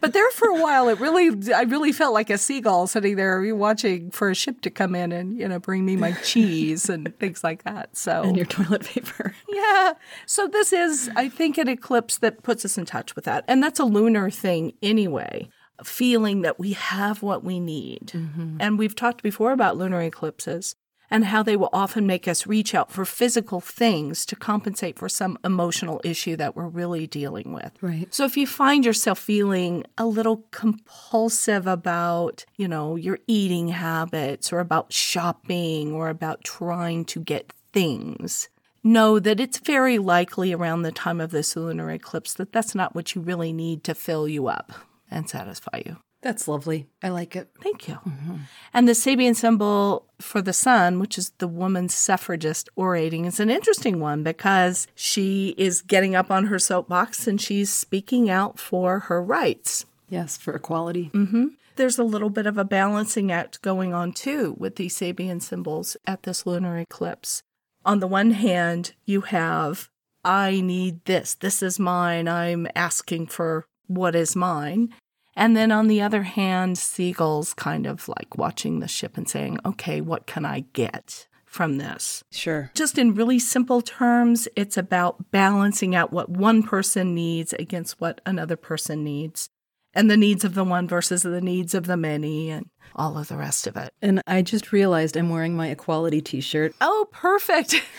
but 0.01 0.13
there 0.13 0.29
for 0.31 0.49
a 0.49 0.61
while, 0.61 0.89
it 0.89 0.99
really, 0.99 1.53
I 1.53 1.61
really 1.61 1.91
felt 1.91 2.13
like 2.13 2.29
a 2.29 2.37
seagull 2.37 2.87
sitting 2.87 3.15
there 3.15 3.55
watching 3.55 4.11
for 4.11 4.29
a 4.29 4.35
ship 4.35 4.61
to 4.61 4.69
come 4.69 4.95
in 4.95 5.11
and, 5.11 5.37
you 5.37 5.47
know, 5.47 5.59
bring 5.59 5.85
me 5.85 5.95
my 5.95 6.11
cheese 6.23 6.89
and 6.89 7.17
things 7.19 7.43
like 7.43 7.63
that. 7.63 7.95
So, 7.95 8.23
and 8.23 8.35
your 8.35 8.45
toilet 8.47 8.83
paper. 8.83 9.33
yeah. 9.47 9.93
So 10.25 10.47
this 10.47 10.73
is, 10.73 11.09
I 11.15 11.29
think, 11.29 11.57
an 11.57 11.67
eclipse 11.67 12.17
that 12.17 12.43
puts 12.43 12.65
us 12.65 12.77
in 12.77 12.85
touch 12.85 13.15
with 13.15 13.25
that. 13.25 13.45
And 13.47 13.63
that's 13.63 13.79
a 13.79 13.85
lunar 13.85 14.29
thing 14.29 14.73
anyway 14.81 15.49
feeling 15.83 16.41
that 16.41 16.59
we 16.59 16.73
have 16.73 17.23
what 17.23 17.43
we 17.43 17.59
need. 17.59 18.11
Mm-hmm. 18.13 18.57
And 18.59 18.77
we've 18.77 18.95
talked 18.95 19.23
before 19.23 19.51
about 19.51 19.77
lunar 19.77 20.01
eclipses 20.01 20.75
and 21.11 21.25
how 21.25 21.43
they 21.43 21.57
will 21.57 21.69
often 21.73 22.07
make 22.07 22.27
us 22.27 22.47
reach 22.47 22.73
out 22.73 22.89
for 22.89 23.03
physical 23.03 23.59
things 23.59 24.25
to 24.25 24.35
compensate 24.35 24.97
for 24.97 25.09
some 25.09 25.37
emotional 25.43 25.99
issue 26.05 26.37
that 26.37 26.55
we're 26.55 26.67
really 26.67 27.05
dealing 27.05 27.53
with. 27.53 27.71
Right. 27.81 28.11
So 28.13 28.23
if 28.23 28.37
you 28.37 28.47
find 28.47 28.85
yourself 28.85 29.19
feeling 29.19 29.83
a 29.97 30.05
little 30.05 30.45
compulsive 30.51 31.67
about, 31.67 32.45
you 32.55 32.67
know, 32.67 32.95
your 32.95 33.19
eating 33.27 33.67
habits 33.67 34.53
or 34.53 34.59
about 34.59 34.93
shopping 34.93 35.91
or 35.91 36.07
about 36.07 36.43
trying 36.45 37.03
to 37.05 37.19
get 37.19 37.51
things, 37.73 38.49
know 38.83 39.19
that 39.19 39.39
it's 39.39 39.59
very 39.59 39.97
likely 39.99 40.53
around 40.53 40.81
the 40.81 40.91
time 40.91 41.21
of 41.21 41.31
this 41.31 41.55
lunar 41.55 41.91
eclipse 41.91 42.33
that 42.33 42.51
that's 42.51 42.73
not 42.73 42.95
what 42.95 43.13
you 43.13 43.21
really 43.21 43.53
need 43.53 43.83
to 43.83 43.93
fill 43.93 44.27
you 44.27 44.47
up 44.47 44.71
and 45.09 45.29
satisfy 45.29 45.81
you. 45.85 45.97
That's 46.21 46.47
lovely. 46.47 46.87
I 47.01 47.09
like 47.09 47.35
it. 47.35 47.49
Thank 47.61 47.87
you. 47.87 47.95
Mm-hmm. 47.95 48.35
And 48.73 48.87
the 48.87 48.93
Sabian 48.93 49.35
symbol 49.35 50.05
for 50.19 50.41
the 50.41 50.53
sun, 50.53 50.99
which 50.99 51.17
is 51.17 51.31
the 51.39 51.47
woman 51.47 51.89
suffragist 51.89 52.69
orating, 52.75 53.25
is 53.25 53.39
an 53.39 53.49
interesting 53.49 53.99
one 53.99 54.21
because 54.21 54.87
she 54.93 55.55
is 55.57 55.81
getting 55.81 56.15
up 56.15 56.29
on 56.29 56.45
her 56.45 56.59
soapbox 56.59 57.25
and 57.25 57.41
she's 57.41 57.71
speaking 57.71 58.29
out 58.29 58.59
for 58.59 58.99
her 58.99 59.21
rights. 59.21 59.85
Yes, 60.09 60.37
for 60.37 60.53
equality. 60.53 61.09
Mm-hmm. 61.13 61.47
There's 61.75 61.97
a 61.97 62.03
little 62.03 62.29
bit 62.29 62.45
of 62.45 62.57
a 62.57 62.65
balancing 62.65 63.31
act 63.31 63.61
going 63.61 63.93
on 63.93 64.11
too 64.11 64.55
with 64.59 64.75
these 64.75 64.95
Sabian 64.95 65.41
symbols 65.41 65.97
at 66.05 66.23
this 66.23 66.45
lunar 66.45 66.77
eclipse. 66.77 67.41
On 67.83 67.99
the 67.99 68.07
one 68.07 68.31
hand, 68.31 68.93
you 69.05 69.21
have, 69.21 69.89
I 70.23 70.61
need 70.61 71.03
this. 71.05 71.33
This 71.33 71.63
is 71.63 71.79
mine. 71.79 72.27
I'm 72.27 72.67
asking 72.75 73.27
for 73.27 73.65
what 73.87 74.15
is 74.15 74.35
mine. 74.35 74.93
And 75.35 75.55
then 75.55 75.71
on 75.71 75.87
the 75.87 76.01
other 76.01 76.23
hand, 76.23 76.77
seagulls 76.77 77.53
kind 77.53 77.85
of 77.85 78.07
like 78.07 78.37
watching 78.37 78.79
the 78.79 78.87
ship 78.87 79.17
and 79.17 79.29
saying, 79.29 79.59
okay, 79.65 80.01
what 80.01 80.25
can 80.27 80.45
I 80.45 80.65
get 80.73 81.27
from 81.45 81.77
this? 81.77 82.23
Sure. 82.31 82.71
Just 82.73 82.97
in 82.97 83.13
really 83.13 83.39
simple 83.39 83.81
terms, 83.81 84.47
it's 84.55 84.77
about 84.77 85.31
balancing 85.31 85.95
out 85.95 86.13
what 86.13 86.29
one 86.29 86.63
person 86.63 87.15
needs 87.15 87.53
against 87.53 87.99
what 87.99 88.21
another 88.25 88.55
person 88.55 89.03
needs 89.03 89.49
and 89.93 90.09
the 90.09 90.17
needs 90.17 90.43
of 90.43 90.53
the 90.53 90.63
one 90.63 90.87
versus 90.87 91.23
the 91.23 91.41
needs 91.41 91.73
of 91.73 91.85
the 91.85 91.97
many 91.97 92.49
and 92.49 92.69
all 92.95 93.17
of 93.17 93.27
the 93.27 93.37
rest 93.37 93.67
of 93.67 93.75
it. 93.77 93.93
And 94.01 94.21
I 94.27 94.41
just 94.41 94.71
realized 94.71 95.17
I'm 95.17 95.29
wearing 95.29 95.55
my 95.55 95.67
equality 95.67 96.21
t 96.21 96.41
shirt. 96.41 96.73
Oh, 96.81 97.07
perfect. 97.11 97.81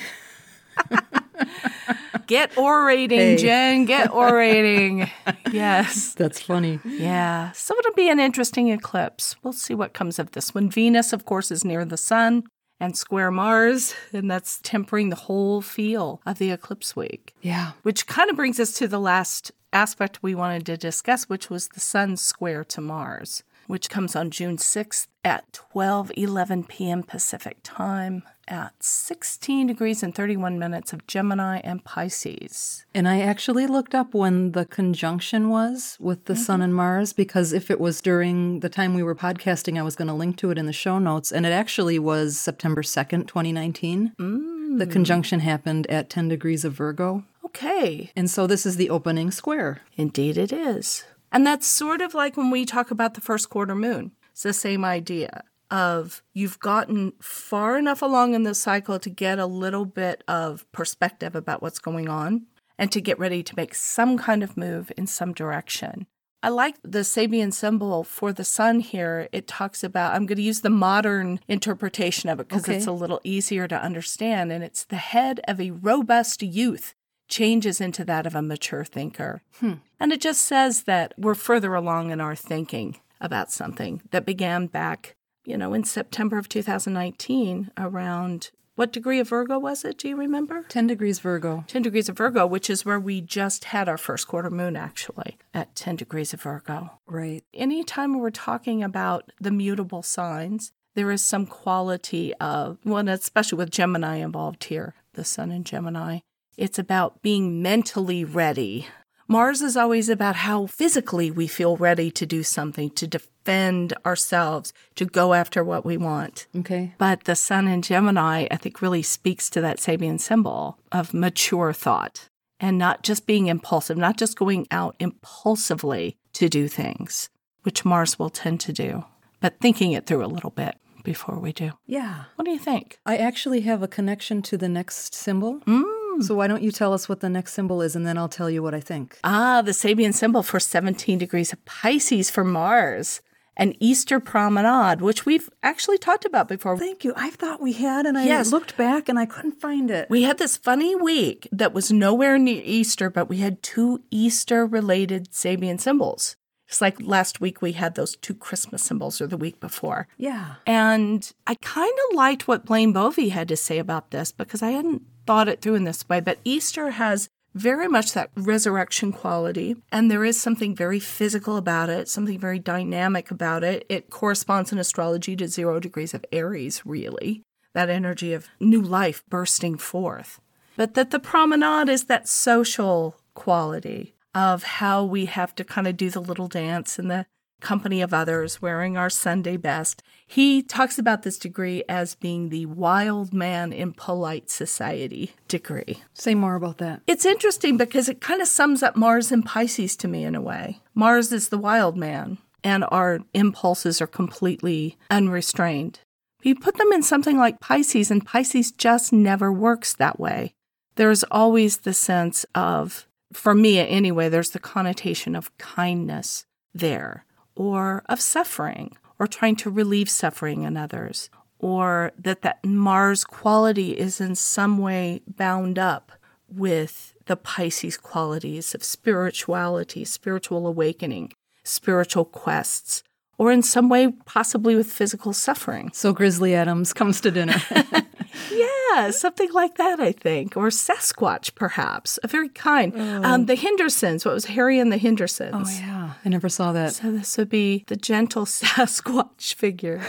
Get 2.27 2.57
orating, 2.57 3.19
hey. 3.19 3.37
Jen. 3.37 3.85
Get 3.85 4.11
orating. 4.11 5.11
yes. 5.51 6.15
That's 6.19 6.41
funny. 6.41 6.81
Yeah. 6.85 7.53
So 7.53 7.77
it'll 7.79 7.95
be 7.95 8.09
an 8.09 8.21
interesting 8.21 8.69
eclipse. 8.69 9.37
We'll 9.43 9.53
see 9.53 9.75
what 9.75 9.93
comes 9.93 10.19
of 10.19 10.33
this 10.33 10.55
one. 10.55 10.71
Venus, 10.71 11.13
of 11.13 11.25
course, 11.25 11.51
is 11.51 11.65
near 11.65 11.85
the 11.85 11.97
sun 11.97 12.45
and 12.81 12.97
square 12.97 13.31
Mars, 13.31 13.95
and 14.13 14.31
that's 14.31 14.59
tempering 14.61 15.11
the 15.11 15.17
whole 15.17 15.61
feel 15.63 16.21
of 16.27 16.39
the 16.39 16.51
eclipse 16.51 16.97
week. 16.97 17.35
Yeah. 17.41 17.73
Which 17.83 18.07
kind 18.07 18.29
of 18.29 18.37
brings 18.37 18.59
us 18.59 18.73
to 18.75 18.89
the 18.89 18.99
last 18.99 19.53
aspect 19.73 20.23
we 20.23 20.35
wanted 20.35 20.67
to 20.67 20.77
discuss, 20.77 21.29
which 21.29 21.49
was 21.49 21.69
the 21.69 21.81
sun 21.81 22.17
square 22.17 22.65
to 22.65 22.81
Mars, 22.81 23.45
which 23.73 23.89
comes 23.89 24.15
on 24.15 24.31
June 24.31 24.59
6th 24.59 25.07
at 25.25 25.51
12:11 25.75 26.69
p.m. 26.69 27.03
Pacific 27.03 27.57
time 27.63 28.23
at 28.47 28.75
16 28.85 29.67
degrees 29.67 30.03
and 30.03 30.15
31 30.15 30.59
minutes 30.59 30.93
of 30.93 31.07
Gemini 31.07 31.59
and 31.65 31.83
Pisces. 31.83 32.85
And 32.95 33.09
I 33.09 33.23
actually 33.23 33.67
looked 33.67 33.95
up 33.95 34.13
when 34.13 34.53
the 34.53 34.67
conjunction 34.67 35.49
was 35.49 35.97
with 35.99 36.27
the 36.27 36.35
mm-hmm. 36.35 36.43
Sun 36.43 36.61
and 36.61 36.75
Mars 36.75 37.15
because 37.15 37.55
if 37.55 37.71
it 37.71 37.81
was 37.81 38.03
during 38.03 38.61
the 38.61 38.69
time 38.69 38.93
we 38.93 39.03
were 39.03 39.15
podcasting, 39.15 39.79
I 39.79 39.83
was 39.83 39.97
going 39.97 40.09
to 40.09 40.15
link 40.15 40.37
to 40.37 40.51
it 40.51 40.59
in 40.59 40.67
the 40.67 40.75
show 40.75 40.99
notes. 40.99 41.33
And 41.33 41.47
it 41.47 41.53
actually 41.53 41.99
was 41.99 42.39
September 42.39 42.83
2nd, 42.83 43.27
2019. 43.27 44.13
Mm. 44.21 44.79
The 44.79 44.87
conjunction 44.87 45.41
happened 45.41 45.87
at 45.87 46.11
10 46.11 46.29
degrees 46.29 46.67
of 46.67 46.75
Virgo. 46.75 47.25
Okay. 47.43 48.11
And 48.17 48.31
so 48.31 48.47
this 48.47 48.67
is 48.67 48.77
the 48.77 48.91
opening 48.91 49.31
square. 49.31 49.81
Indeed, 49.97 50.37
it 50.37 50.53
is. 50.53 51.05
And 51.33 51.47
that's 51.47 51.67
sort 51.67 52.03
of 52.03 52.15
like 52.15 52.37
when 52.37 52.51
we 52.51 52.65
talk 52.67 52.91
about 52.91 53.15
the 53.15 53.21
first 53.21 53.49
quarter 53.49 53.75
moon. 53.75 54.13
It's 54.31 54.43
the 54.43 54.53
same 54.53 54.85
idea 54.85 55.45
of 55.71 56.23
you've 56.35 56.61
gotten 56.61 57.15
far 57.21 57.79
enough 57.79 58.03
along 58.03 58.35
in 58.35 58.43
the 58.43 58.55
cycle 58.55 58.99
to 58.99 59.09
get 59.09 59.39
a 59.39 59.47
little 59.47 59.87
bit 59.87 60.23
of 60.29 60.71
perspective 60.71 61.35
about 61.35 61.63
what's 61.63 61.79
going 61.79 62.09
on 62.09 62.47
and 62.79 62.93
to 62.93 63.01
get 63.01 63.19
ready 63.19 63.43
to 63.43 63.57
make 63.57 63.75
some 63.75 64.19
kind 64.19 64.43
of 64.43 64.57
move 64.57 64.93
in 64.97 65.07
some 65.07 65.33
direction. 65.33 66.07
I 66.43 66.49
like 66.49 66.77
the 66.83 67.01
Sabian 67.01 67.53
symbol 67.53 68.03
for 68.03 68.33
the 68.33 68.45
sun 68.45 68.81
here. 68.81 69.29
It 69.33 69.47
talks 69.47 69.85
about, 69.85 70.15
I'm 70.15 70.27
going 70.27 70.37
to 70.37 70.43
use 70.43 70.61
the 70.61 70.71
modern 70.71 71.41
interpretation 71.47 72.29
of 72.29 72.41
it 72.41 72.49
because 72.49 72.65
okay. 72.65 72.77
it's 72.77 72.87
a 72.87 72.93
little 72.93 73.21
easier 73.23 73.69
to 73.69 73.81
understand. 73.81 74.51
And 74.51 74.65
it's 74.65 74.85
the 74.85 74.97
head 74.97 75.41
of 75.47 75.61
a 75.61 75.71
robust 75.71 76.43
youth 76.43 76.95
changes 77.33 77.81
into 77.81 78.05
that 78.05 78.27
of 78.27 78.37
a 78.37 78.43
mature 78.43 78.85
thinker. 78.85 79.43
Hmm. 79.59 79.75
And 79.99 80.13
it 80.13 80.21
just 80.21 80.43
says 80.43 80.85
that 80.85 81.15
we're 81.17 81.35
further 81.35 81.75
along 81.75 82.11
in 82.11 82.21
our 82.21 82.37
thinking 82.37 82.99
about 83.21 83.51
something 83.51 84.03
that 84.11 84.27
began 84.27 84.67
back 84.67 85.17
you 85.45 85.57
know, 85.57 85.75
in 85.75 85.85
September 85.85 86.39
of 86.39 86.49
2019, 86.49 87.71
around 87.77 88.51
what 88.75 88.93
degree 88.93 89.19
of 89.19 89.29
Virgo 89.29 89.59
was 89.59 89.85
it? 89.85 89.99
Do 89.99 90.09
you 90.09 90.17
remember? 90.17 90.65
10 90.69 90.87
degrees 90.87 91.19
Virgo. 91.19 91.65
10 91.67 91.83
degrees 91.83 92.09
of 92.09 92.17
Virgo, 92.17 92.47
which 92.47 92.71
is 92.71 92.85
where 92.85 93.01
we 93.01 93.21
just 93.21 93.65
had 93.65 93.89
our 93.89 93.99
first 93.99 94.29
quarter 94.29 94.51
moon, 94.51 94.77
actually, 94.77 95.37
at 95.53 95.75
10 95.75 95.97
degrees 95.97 96.33
of 96.33 96.43
Virgo. 96.43 96.99
Right. 97.07 97.45
Anytime 97.53 98.19
we're 98.19 98.31
talking 98.31 98.83
about 98.83 99.31
the 99.41 99.51
mutable 99.51 100.03
signs, 100.03 100.73
there 100.95 101.11
is 101.11 101.23
some 101.23 101.47
quality 101.47 102.35
of, 102.35 102.79
well, 102.85 103.07
especially 103.09 103.59
with 103.59 103.71
Gemini 103.71 104.17
involved 104.17 104.65
here, 104.65 104.95
the 105.15 105.25
sun 105.25 105.51
in 105.51 105.65
Gemini, 105.65 106.21
it's 106.57 106.79
about 106.79 107.23
being 107.23 107.63
mentally 107.63 108.25
ready 108.25 108.87
Mars 109.33 109.63
is 109.63 109.79
always 109.79 110.11
about 110.11 110.37
how 110.37 110.67
physically 110.67 111.31
we 111.31 111.47
feel 111.47 111.79
ready 111.79 112.11
to 112.11 112.27
do 112.27 112.43
something, 112.43 112.91
to 112.91 113.07
defend 113.07 113.95
ourselves, 114.05 114.75
to 114.95 115.07
go 115.07 115.33
after 115.33 115.65
what 115.65 115.87
we 115.87 115.97
want. 115.97 116.47
Okay. 116.55 116.95
But 116.99 117.25
the 117.25 117.35
Sun 117.35 117.67
in 117.67 117.81
Gemini, 117.81 118.47
I 118.51 118.57
think, 118.57 118.83
really 118.83 119.01
speaks 119.01 119.49
to 119.49 119.63
that 119.63 119.79
Sabian 119.79 120.21
symbol 120.21 120.79
of 120.93 121.15
mature 121.15 121.73
thought 121.73 122.29
and 122.61 122.77
not 122.77 123.03
just 123.03 123.27
being 123.27 123.47
impulsive, 123.47 123.97
not 123.97 124.19
just 124.19 124.37
going 124.37 124.67
out 124.71 124.97
impulsively 124.99 126.19
to 126.35 126.51
do 126.51 126.69
things, 126.69 127.31
which 127.63 127.87
Mars 127.87 128.19
will 128.19 128.29
tend 128.29 128.61
to 128.61 128.73
do, 128.75 129.07
but 129.41 129.59
thinking 129.61 129.93
it 129.93 130.05
through 130.05 130.25
a 130.25 130.27
little 130.27 130.51
bit 130.51 130.77
before 131.05 131.39
we 131.39 131.55
do. 131.55 131.73
Yeah. 131.87 132.25
What 132.37 132.45
do 132.45 132.51
you 132.51 132.59
think? 132.59 132.99
I 133.07 133.17
actually 133.17 133.63
have 133.63 133.83
a 133.83 133.89
connection 133.89 134.43
to 134.43 134.59
the 134.59 134.69
next 134.69 135.15
symbol. 135.15 135.61
Mm. 135.61 136.02
So 136.21 136.35
why 136.35 136.47
don't 136.47 136.63
you 136.63 136.71
tell 136.71 136.93
us 136.93 137.09
what 137.09 137.21
the 137.21 137.29
next 137.29 137.55
symbol 137.55 137.81
is 137.83 137.97
and 137.97 138.07
then 138.07 138.19
I'll 138.19 138.29
tell 138.29 138.51
you 138.51 138.63
what 138.63 138.75
I 138.75 138.81
think. 138.81 139.19
Ah, 139.25 139.63
the 139.63 139.73
Sabian 139.73 140.13
symbol 140.13 140.43
for 140.43 140.61
17 140.61 141.19
degrees 141.19 141.53
of 141.53 141.65
Pisces 141.65 142.31
for 142.31 142.45
Mars. 142.45 143.21
An 143.55 143.75
Easter 143.81 144.19
promenade, 144.19 145.03
which 145.03 145.27
we've 145.27 145.51
actually 145.63 145.99
talked 145.99 146.25
about 146.25 146.49
before. 146.49 146.79
Thank 146.79 147.05
you. 147.05 147.13
I 147.17 147.29
thought 147.29 147.61
we 147.61 147.75
had, 147.75 148.07
and 148.07 148.17
I 148.17 148.25
yes. 148.25 148.51
looked 148.51 148.79
back 148.79 149.11
and 149.11 149.19
I 149.19 149.27
couldn't 149.27 149.61
find 149.61 149.91
it. 149.91 150.09
We 150.09 150.23
had 150.23 150.39
this 150.39 150.57
funny 150.57 150.97
week 150.97 151.49
that 151.53 151.75
was 151.75 151.93
nowhere 151.93 152.39
near 152.39 152.63
Easter, 152.65 153.11
but 153.11 153.29
we 153.29 153.39
had 153.39 153.63
two 153.63 154.03
Easter 154.11 154.65
related 154.65 155.33
Sabian 155.33 155.79
symbols. 155.79 156.37
It's 156.67 156.81
like 156.81 156.97
last 157.03 157.43
week 157.43 157.61
we 157.61 157.73
had 157.73 157.95
those 157.95 158.17
two 158.17 158.35
Christmas 158.35 158.83
symbols, 158.83 159.21
or 159.21 159.27
the 159.27 159.37
week 159.37 159.61
before. 159.61 160.09
Yeah. 160.17 160.55
And 160.67 161.31
I 161.47 161.57
kind 161.57 161.93
of 162.09 162.17
liked 162.17 162.49
what 162.49 162.65
Blain 162.65 162.95
Bovee 162.95 163.29
had 163.29 163.49
to 163.49 163.57
say 163.59 163.77
about 163.77 164.11
this 164.11 164.33
because 164.33 164.63
I 164.63 164.71
hadn't 164.71 165.03
thought 165.27 165.49
it 165.49 165.61
through 165.61 165.75
in 165.75 165.85
this 165.85 166.09
way, 166.09 166.21
but 166.21 166.39
Easter 166.45 166.91
has 166.91 167.29
very 167.55 167.87
much 167.89 168.13
that 168.13 168.31
resurrection 168.35 169.13
quality. 169.13 169.77
And 169.91 170.11
there 170.11 170.25
is 170.25 170.41
something 170.41 170.75
very 170.75 170.99
physical 170.99 171.57
about 171.57 171.91
it, 171.91 172.09
something 172.09 172.39
very 172.39 172.59
dynamic 172.59 173.31
about 173.31 173.63
it. 173.63 173.85
It 173.89 174.11
corresponds 174.11 174.73
in 174.73 174.79
astrology 174.79 175.37
to 175.37 175.49
zero 175.49 175.79
degrees 175.79 176.15
of 176.15 176.25
Aries, 176.33 176.87
really, 176.87 177.43
that 177.75 177.91
energy 177.91 178.33
of 178.33 178.49
new 178.59 178.81
life 178.81 179.23
bursting 179.29 179.77
forth. 179.77 180.41
But 180.77 180.95
that 180.95 181.11
the 181.11 181.19
promenade 181.19 181.89
is 181.89 182.05
that 182.05 182.29
social 182.29 183.17
quality 183.35 184.15
of 184.35 184.63
how 184.63 185.05
we 185.05 185.27
have 185.27 185.55
to 185.57 185.65
kind 185.65 185.87
of 185.87 185.97
do 185.97 186.09
the 186.09 186.21
little 186.21 186.49
dance 186.49 186.99
in 186.99 187.09
the 187.09 187.27
company 187.63 188.03
of 188.03 188.13
others, 188.13 188.61
wearing 188.61 188.97
our 188.97 189.09
Sunday 189.09 189.57
best. 189.57 190.03
He 190.27 190.63
talks 190.63 190.99
about 190.99 191.23
this 191.23 191.39
degree 191.39 191.83
as 191.89 192.15
being 192.15 192.49
the 192.49 192.67
wild 192.67 193.33
man 193.33 193.73
in 193.73 193.95
polite 193.95 194.51
society 194.51 195.33
degree. 195.49 196.03
Say 196.13 196.35
more 196.35 196.57
about 196.57 196.79
that. 196.79 197.01
It's 197.07 197.25
interesting 197.25 197.77
because 197.77 198.09
it 198.09 198.21
kind 198.21 198.43
of 198.43 198.49
sums 198.49 198.83
up 198.83 198.97
Mars 198.97 199.33
and 199.33 199.45
Pisces 199.45 199.97
to 199.97 200.09
me 200.09 200.25
in 200.25 200.35
a 200.35 200.41
way. 200.41 200.81
Mars 200.95 201.33
is 201.33 201.49
the 201.49 201.59
wild 201.59 201.97
man, 201.97 202.39
and 202.63 202.85
our 202.89 203.21
impulses 203.33 204.03
are 204.03 204.07
completely 204.07 204.99
unrestrained. 205.11 206.01
You 206.43 206.57
put 206.57 206.77
them 206.77 206.93
in 206.93 207.03
something 207.03 207.39
like 207.39 207.61
Pisces, 207.61 208.11
and 208.11 208.27
Pisces 208.27 208.73
just 208.73 209.13
never 209.13 209.53
works 209.53 209.95
that 209.95 210.19
way. 210.19 210.53
There's 210.97 211.25
always 211.25 211.79
the 211.79 211.95
sense 211.95 212.45
of 212.55 213.07
for 213.33 213.55
me 213.55 213.79
anyway, 213.79 214.29
there's 214.29 214.51
the 214.51 214.59
connotation 214.59 215.35
of 215.35 215.57
kindness 215.59 216.45
there, 216.75 217.25
or 217.63 218.03
of 218.07 218.21
suffering, 218.21 218.97
or 219.21 219.29
trying 219.29 219.55
to 219.55 219.71
relieve 219.71 220.11
suffering 220.11 220.65
in 220.65 220.77
others, 220.77 221.31
or 221.61 222.11
that 222.19 222.43
that 222.43 222.65
Mars 222.65 223.23
quality 223.23 223.97
is 223.97 224.21
in 224.21 224.35
some 224.35 224.79
way 224.79 225.23
bound 225.29 225.79
up 225.79 226.11
with 226.49 227.15
the 227.27 227.37
Pisces 227.37 227.97
qualities 227.97 228.75
of 228.75 228.83
spirituality, 228.83 230.05
spiritual 230.05 230.67
awakening, 230.67 231.33
spiritual 231.63 232.25
quests, 232.25 233.05
or 233.43 233.51
in 233.51 233.61
some 233.61 233.89
way 233.89 234.07
possibly 234.25 234.77
with 234.77 234.87
physical 234.87 235.33
suffering. 235.33 235.91
So 235.93 236.13
Grizzly 236.13 236.55
Adams 236.55 236.93
comes 236.93 237.21
to 237.23 237.31
dinner. 237.33 237.57
yeah, 238.53 239.11
something 239.11 239.53
like 239.53 239.79
that, 239.79 239.99
I 239.99 240.13
think. 240.13 240.57
Or 240.57 240.69
Sasquatch, 240.69 241.57
perhaps. 241.57 242.21
A 242.23 242.29
very 242.29 242.49
kind. 242.49 242.93
Oh. 242.95 243.23
Um, 243.25 243.47
the 243.47 243.57
Hendersons. 243.57 244.25
What 244.25 244.33
was 244.33 244.45
Harry 244.45 244.79
and 244.79 244.93
the 244.93 244.97
Hendersons? 244.97 245.55
oh, 245.57 245.81
yeah. 245.81 246.13
I 246.25 246.29
never 246.29 246.49
saw 246.49 246.71
that. 246.71 246.93
So 246.93 247.11
this 247.11 247.37
would 247.37 247.49
be 247.49 247.83
the 247.89 247.97
gentle 247.97 248.45
Sasquatch 248.47 249.55
figure 249.55 250.01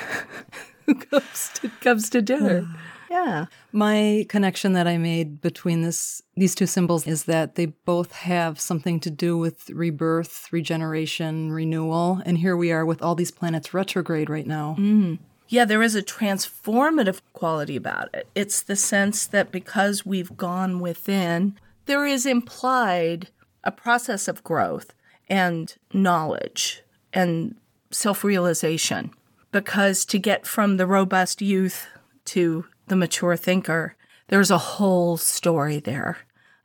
who 0.86 0.93
comes 0.93 1.50
to, 1.56 1.69
comes 1.82 2.12
to 2.12 2.22
dinner. 2.22 2.67
Yeah. 3.13 3.45
My 3.71 4.26
connection 4.28 4.73
that 4.73 4.88
I 4.88 4.97
made 4.97 5.39
between 5.39 5.84
this 5.84 6.21
these 6.36 6.56
two 6.56 6.65
symbols 6.65 7.06
is 7.06 7.26
that 7.26 7.56
they 7.56 7.67
both 7.67 8.12
have 8.12 8.60
something 8.60 8.99
to 9.02 9.12
do 9.12 9.38
with 9.38 9.69
rebirth, 9.69 10.52
regeneration, 10.52 11.52
renewal, 11.52 12.21
and 12.26 12.39
here 12.39 12.58
we 12.58 12.71
are 12.71 12.86
with 12.86 13.04
all 13.04 13.13
these 13.13 13.30
planets 13.30 13.73
retrograde 13.73 14.30
right 14.30 14.47
now. 14.47 14.76
Mm-hmm. 14.80 15.15
Yeah, 15.47 15.65
there 15.65 15.84
is 15.84 15.95
a 15.95 16.02
transformative 16.02 17.21
quality 17.34 17.76
about 17.76 18.10
it. 18.15 18.28
It's 18.34 18.62
the 18.62 18.76
sense 18.76 19.28
that 19.28 19.52
because 19.52 20.04
we've 20.04 20.36
gone 20.36 20.80
within, 20.80 21.60
there 21.86 22.08
is 22.08 22.26
implied 22.26 23.28
a 23.63 23.71
process 23.71 24.28
of 24.28 24.43
growth 24.43 24.95
and 25.30 25.76
knowledge 25.93 26.82
and 27.13 27.56
self 27.91 28.23
realization. 28.23 29.12
Because 29.52 30.04
to 30.06 30.17
get 30.17 30.47
from 30.47 30.78
the 30.78 30.88
robust 30.88 31.39
youth 31.39 31.86
to 32.26 32.65
the 32.93 32.97
mature 32.97 33.36
thinker, 33.36 33.95
there's 34.27 34.51
a 34.51 34.58
whole 34.60 35.17
story 35.17 35.79
there 35.79 36.19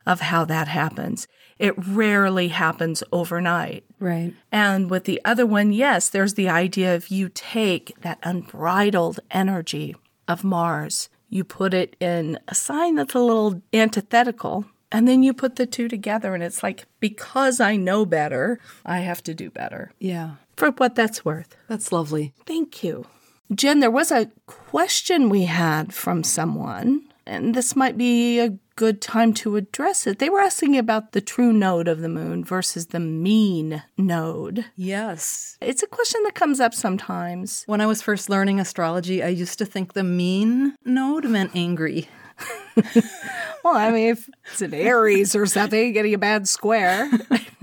of 0.05 0.21
how 0.21 0.45
that 0.45 0.67
happens. 0.67 1.27
It 1.57 1.73
rarely 1.75 2.49
happens 2.49 3.03
overnight. 3.11 3.83
Right. 3.99 4.35
And 4.51 4.91
with 4.91 5.05
the 5.05 5.19
other 5.25 5.47
one, 5.47 5.73
yes, 5.73 6.07
there's 6.07 6.35
the 6.35 6.47
idea 6.47 6.95
of 6.95 7.07
you 7.07 7.29
take 7.29 7.99
that 8.01 8.19
unbridled 8.21 9.19
energy 9.31 9.95
of 10.27 10.43
Mars, 10.43 11.09
you 11.29 11.43
put 11.43 11.73
it 11.73 11.95
in 11.99 12.37
a 12.47 12.53
sign 12.53 12.93
that's 12.93 13.15
a 13.15 13.19
little 13.19 13.63
antithetical, 13.73 14.65
and 14.91 15.07
then 15.07 15.23
you 15.23 15.33
put 15.33 15.55
the 15.55 15.65
two 15.65 15.87
together, 15.87 16.35
and 16.35 16.43
it's 16.43 16.61
like, 16.61 16.85
because 16.99 17.59
I 17.59 17.75
know 17.75 18.05
better, 18.05 18.59
I 18.85 18.99
have 18.99 19.23
to 19.23 19.33
do 19.33 19.49
better. 19.49 19.91
Yeah. 19.97 20.35
For 20.55 20.69
what 20.69 20.93
that's 20.93 21.25
worth. 21.25 21.55
That's 21.67 21.91
lovely. 21.91 22.33
Thank 22.45 22.83
you. 22.83 23.07
Jen, 23.53 23.79
there 23.79 23.91
was 23.91 24.11
a 24.11 24.29
question 24.45 25.29
we 25.29 25.45
had 25.45 25.93
from 25.93 26.23
someone, 26.23 27.01
and 27.25 27.55
this 27.55 27.75
might 27.75 27.97
be 27.97 28.39
a 28.39 28.57
good 28.75 29.01
time 29.01 29.33
to 29.33 29.55
address 29.55 30.05
it. 30.05 30.19
They 30.19 30.29
were 30.29 30.39
asking 30.39 30.77
about 30.77 31.11
the 31.11 31.19
true 31.19 31.51
node 31.51 31.87
of 31.87 31.99
the 31.99 32.09
moon 32.09 32.45
versus 32.45 32.87
the 32.87 32.99
mean 32.99 33.83
node. 33.97 34.65
Yes. 34.75 35.57
It's 35.61 35.83
a 35.83 35.87
question 35.87 36.21
that 36.23 36.35
comes 36.35 36.59
up 36.59 36.73
sometimes. 36.73 37.63
When 37.65 37.81
I 37.81 37.87
was 37.87 38.01
first 38.01 38.29
learning 38.29 38.59
astrology, 38.59 39.23
I 39.23 39.27
used 39.29 39.57
to 39.59 39.65
think 39.65 39.93
the 39.93 40.03
mean 40.03 40.75
node 40.85 41.25
meant 41.25 41.51
angry. 41.55 42.07
Well, 43.69 43.77
I 43.77 43.91
mean, 43.91 44.09
if 44.09 44.27
it's 44.51 44.63
an 44.63 44.73
Aries 44.73 45.35
or 45.35 45.45
something, 45.45 45.93
getting 45.93 46.15
a 46.15 46.17
bad 46.17 46.47
square. 46.47 47.09